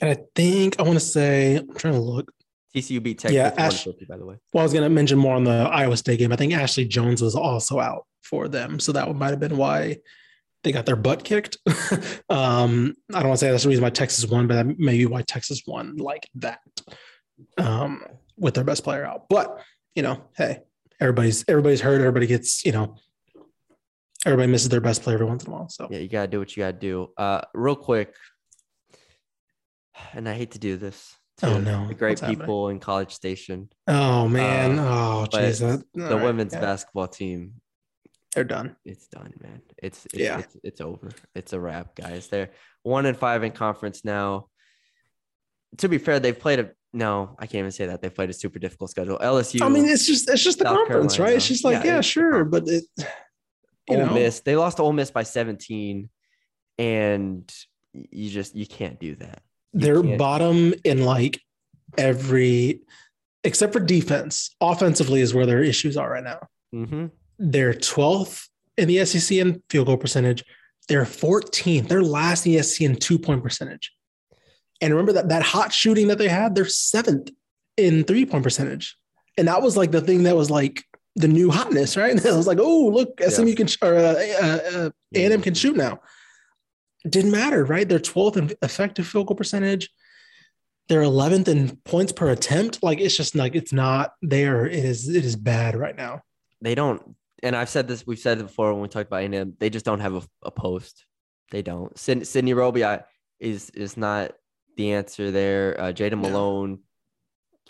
[0.00, 2.32] and I think I want to say, I'm trying to look.
[2.74, 4.36] TCU beat Tech Yeah, 51 Ash- by the way.
[4.52, 6.32] Well, I was going to mention more on the Iowa State game.
[6.32, 8.78] I think Ashley Joens was also out for them.
[8.78, 9.98] So that might have been why
[10.62, 11.58] they got their butt kicked.
[12.28, 14.98] um, I don't want to say that's the reason why Texas won, but that may
[14.98, 16.60] be why Texas won like that
[17.58, 18.04] um,
[18.36, 19.28] with their best player out.
[19.28, 19.62] But
[19.94, 20.60] you know, hey,
[21.00, 22.00] everybody's everybody's hurt.
[22.00, 22.96] Everybody gets you know,
[24.26, 25.68] everybody misses their best player every once in a while.
[25.68, 27.08] So Yeah, you gotta do what you gotta do.
[27.16, 28.14] Uh, real quick,
[30.12, 31.14] and I hate to do this.
[31.42, 31.88] Oh, no.
[31.88, 32.40] the great What's happening?
[32.40, 33.68] people in College Station.
[33.86, 37.54] oh man, uh, oh but jeez, that- the all right, women's yeah, basketball team,
[38.34, 38.76] they're done.
[38.84, 39.60] it's done, man.
[39.82, 40.38] It's, it's Yeah.
[40.40, 41.10] it's, it's over.
[41.34, 42.28] It's a wrap, guys.
[42.28, 42.50] They're
[42.82, 44.46] one and five in conference now.
[45.78, 48.02] To be fair, they've played a no, I can't even say that.
[48.02, 49.16] They've played a super difficult schedule.
[49.18, 51.26] LSU, I mean, it's just it's just the South conference, right?
[51.26, 51.36] Carolina.
[51.36, 52.84] It's just like Yeah, yeah, sure, but it,
[53.88, 54.40] you Ole know, Miss.
[54.40, 56.08] They lost to Ole Miss by 17,
[56.78, 57.52] and
[57.92, 59.40] you just you can't do that.
[59.72, 61.40] They're can't- bottom in like
[61.98, 62.80] every
[63.44, 64.54] except for defense.
[64.60, 66.40] Offensively is where their issues are right now.
[66.74, 67.10] Mhm.
[67.38, 70.44] They're 12th in the SEC in field goal percentage.
[70.88, 71.88] They're 14th.
[71.88, 73.92] They're last in the SEC in two point percentage.
[74.80, 77.30] And remember that that hot shooting that they had, they're seventh
[77.76, 78.96] in three point percentage.
[79.38, 80.84] And that was like the thing that was like
[81.16, 82.10] the new hotness, right?
[82.16, 85.54] And it was like, oh, look, SMU can sh- or uh, uh, uh, A&M can
[85.54, 86.00] shoot now.
[87.08, 87.88] Didn't matter, right?
[87.88, 89.90] They're 12th in effective field goal percentage.
[90.88, 92.82] They're 11th in points per attempt.
[92.82, 94.66] Like it's just like it's not there.
[94.66, 96.22] It is it is bad right now.
[96.60, 98.06] They don't, and I've said this.
[98.06, 99.54] We've said it before when we talked about A&M.
[99.58, 101.06] They just don't have a, a post.
[101.52, 101.96] They don't.
[101.98, 102.84] Syd- Sydney Roby
[103.38, 104.32] is is not
[104.76, 105.80] the answer there.
[105.80, 106.28] Uh, Jada No.
[106.28, 106.80] Malone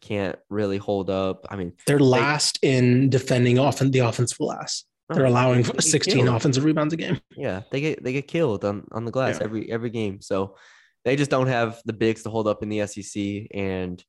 [0.01, 1.47] can't really hold up.
[1.51, 4.85] I mean, They're last in defending often the offensive glass.
[5.11, 6.37] They're oh, allowing they 16 killed.
[6.37, 7.21] offensive rebounds a game.
[7.37, 9.45] Yeah, they get they get killed on on the glass Yeah.
[9.45, 10.21] every every game.
[10.21, 10.57] So
[11.05, 14.03] they just don't have the bigs to hold up in the SEC, and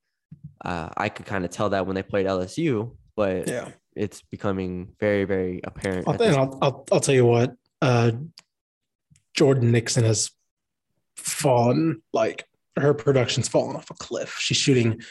[0.63, 3.69] uh, I could kind of tell that when they played LSU, but Yeah.
[3.95, 6.07] it's becoming very very apparent.
[6.07, 8.11] I'll, I'll, I'll, I'll tell you what, uh,
[9.33, 10.29] Jordan Nixon has
[11.15, 12.45] fallen, like
[12.77, 14.35] her production's fallen off a cliff.
[14.39, 15.01] She's shooting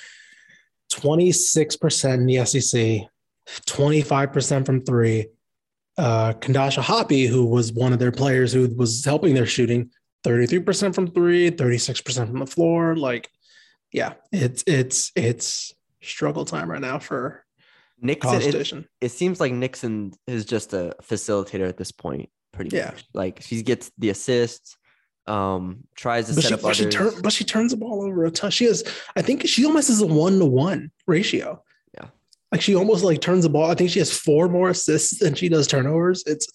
[0.93, 3.09] 26% in the SEC,
[3.67, 5.27] 25% from three.
[5.99, 9.91] Uh, Kandasha Hoppy, who was one of their players who was helping their shooting,
[10.25, 12.97] 33% from three, 36% from the floor.
[12.97, 13.29] Like,
[13.93, 17.45] yeah, it's it's it's struggle time right now for
[18.01, 22.87] Nixon, it, it seems like Nixon is just a facilitator at this point, pretty Yeah.
[22.93, 23.05] much.
[23.13, 24.79] Like she gets the assists,
[25.27, 26.95] um, tries to but set she, up but she others.
[26.95, 28.51] turn, but she turns the ball over a ton.
[28.51, 28.85] She has,
[29.17, 31.63] I think she almost is a one to one ratio.
[32.53, 33.71] Like she almost like turns the ball.
[33.71, 36.25] I think she has four more assists than she does turnovers.
[36.27, 36.49] It's,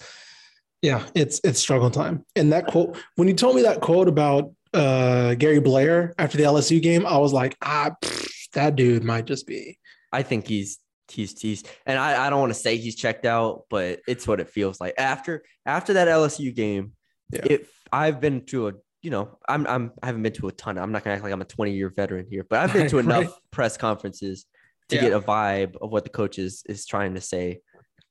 [0.82, 2.26] yeah, it's it's struggle time.
[2.36, 6.43] And that quote, when you told me that quote about uh Gary Blair after the
[6.43, 9.80] LSU game, I was like, ah, pfft, that dude might just be.
[10.12, 10.78] I think he's
[11.10, 14.39] he's he's and I, I don't want to say he's checked out, but it's what
[14.39, 14.96] it feels like.
[14.98, 16.91] After after that LSU game,
[17.32, 17.41] Yeah.
[17.50, 20.78] if I've been to a you know, I'm I'm I haven't been to a ton.
[20.78, 22.98] I'm not gonna act like I'm a 20 year veteran here, but I've been to
[23.06, 24.46] enough press conferences
[24.90, 25.02] to Yeah.
[25.04, 27.60] get a vibe of what the coach is is trying to say.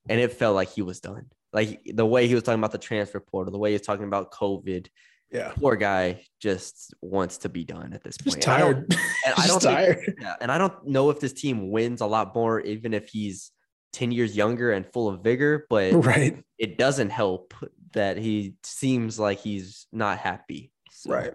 [0.09, 1.27] And it felt like he was done.
[1.53, 4.05] Like the way he was talking about the transfer portal, the way he was talking
[4.07, 4.89] about COVID.
[5.33, 8.47] Yeah, Poor guy just wants to be done at this just point.
[8.47, 9.01] And I don't- tired.
[9.27, 10.19] and I Just don't think, tired.
[10.21, 13.51] yeah, and I don't know if this team wins a lot more, even if he's
[13.95, 17.53] 10 years younger and full of vigor, but Right, it doesn't help
[17.95, 20.71] that he seems like he's not happy.
[20.91, 21.35] So right.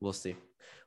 [0.00, 0.36] We'll see.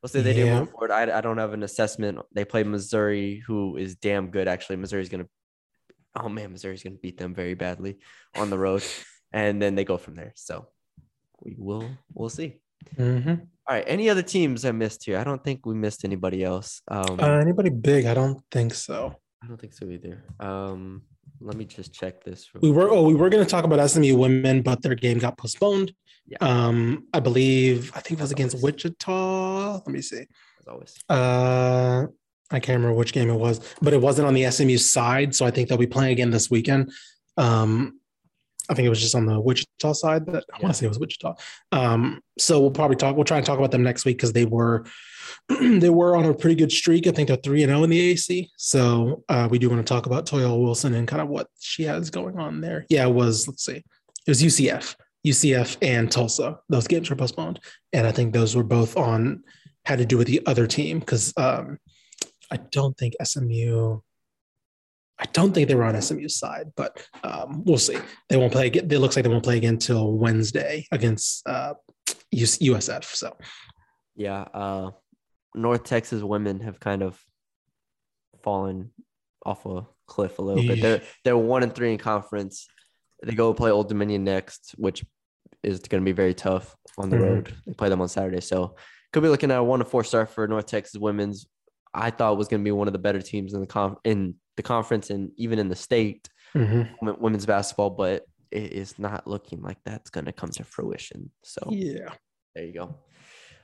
[0.02, 0.20] We'll see.
[0.20, 0.60] if They do Yeah.
[0.62, 0.92] move forward.
[0.92, 2.20] I, I don't have an assessment.
[2.34, 4.48] They play Missouri, who is damn good.
[4.48, 5.30] Actually, Missouri's going to,
[6.22, 8.00] oh man, Missouri's going to beat them very badly
[8.36, 8.84] on the road.
[9.34, 10.32] and then they go from there.
[10.36, 10.68] So
[11.42, 12.60] we will, we'll see.
[12.98, 13.42] Mhm.
[13.68, 13.84] All right.
[13.88, 15.18] Any other teams I missed here?
[15.20, 16.82] I don't think we missed anybody else.
[16.88, 18.06] Um, Uh, anybody big?
[18.06, 19.16] I don't think so.
[19.44, 20.24] I don't think so either.
[20.40, 21.04] Um,
[21.42, 22.50] let me just check this.
[22.62, 25.38] We were oh we were going to talk about SMU women, but their game got
[25.38, 25.94] postponed.
[26.26, 26.38] Yeah.
[26.42, 28.64] Um, I believe I think it was against always.
[28.76, 29.74] Wichita.
[29.74, 30.26] Let me see.
[30.60, 30.96] as always.
[31.10, 32.08] Uh,
[32.52, 35.46] I can't remember which game it was, but it wasn't on the SMU side, so
[35.46, 36.92] I think they'll be playing again this weekend.
[37.38, 38.01] Um,
[38.72, 40.64] I think it was just on the Wichita side, but I Yeah.
[40.64, 41.36] want to say it was Wichita.
[41.74, 43.18] Um, so we'll probably talk.
[43.18, 44.86] We'll try and talk about them next week because they were
[45.60, 47.06] they were on a pretty good streak.
[47.06, 48.50] I think they're three and zero in the AAC.
[48.58, 51.84] So uh, we do want to talk about Toya Wilson and kind of what she
[51.84, 52.86] has going on there.
[52.90, 53.46] Yeah, it was.
[53.48, 53.86] Let's see, it
[54.28, 54.96] was UCF,
[55.28, 56.60] UCF, and Tulsa.
[56.70, 57.60] Those games were postponed,
[57.92, 59.44] and I think those were both on
[59.86, 61.78] had to do with the other team because um,
[62.52, 64.00] I don't think SMU.
[65.22, 67.98] I don't think they were on SMU's side, but um, we'll see.
[68.28, 68.68] They won't play.
[68.68, 71.76] It looks like they won't play again until Wednesday against uh,
[72.34, 73.04] USF.
[73.04, 73.38] So
[74.16, 74.42] Yeah.
[74.42, 74.92] Uh,
[75.54, 77.20] North Texas women have kind of
[78.44, 78.92] fallen
[79.46, 80.82] off a cliff a little bit.
[80.82, 82.68] They're they're one and three in conference,
[83.24, 85.06] They go play Old Dominion next, which
[85.64, 87.22] is going to be very tough on the Mhm.
[87.22, 87.56] road.
[87.68, 88.76] They play them on Saturday, so
[89.14, 91.46] could be looking at a one to four start for North Texas women's.
[91.94, 94.36] I thought was going to be one of the better teams in the conf- in
[94.58, 97.20] the conference and even in the state Mhm.
[97.20, 101.32] women's basketball, but it is not looking like that's going to come to fruition.
[101.44, 102.14] So Yeah.
[102.54, 102.96] there you go.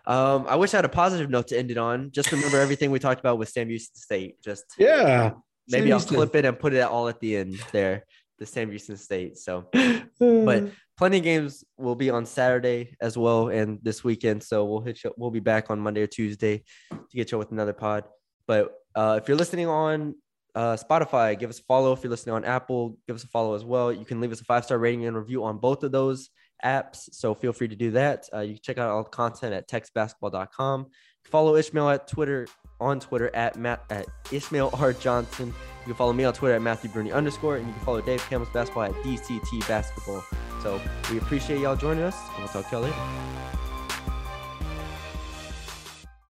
[0.05, 2.11] Um, I wish I had a positive note to end it on.
[2.11, 4.41] Just remember everything we talked about with Sam Houston State.
[4.41, 5.33] Just Yeah.
[5.67, 6.15] maybe I'll Houston.
[6.15, 8.05] clip it and put it all at the end there.
[8.39, 9.38] The Sam Houston State.
[9.38, 9.67] So
[10.19, 14.41] But- plenty of games will be on Saturday as well and this weekend.
[14.43, 15.13] So we'll hit you.
[15.17, 18.05] We'll be back on Monday or Tuesday to get you with another pod.
[18.47, 20.15] But uh, if you're listening on
[20.58, 21.93] uh, Spotify, give us a follow.
[21.93, 23.93] If you're listening on Apple, give us a follow as well.
[23.93, 26.32] You can leave us a five star rating and review on both of those
[26.66, 27.10] apps.
[27.12, 28.28] So feel free to do that.
[28.34, 30.88] Uh, you can check out all the content at textbasketball.com.
[31.26, 32.47] Follow Ishmael at Twitter
[32.80, 35.47] on Twitter at Matt at Ishmael R Johnson.
[35.49, 38.28] You can follow me on Twitter at Matthew Bruni underscore, and you can follow Dave
[38.28, 40.24] Campbell's basketball at DCT basketball.
[40.64, 40.82] So
[41.12, 43.57] we appreciate y'all joining us, and we'll talk to y'all later.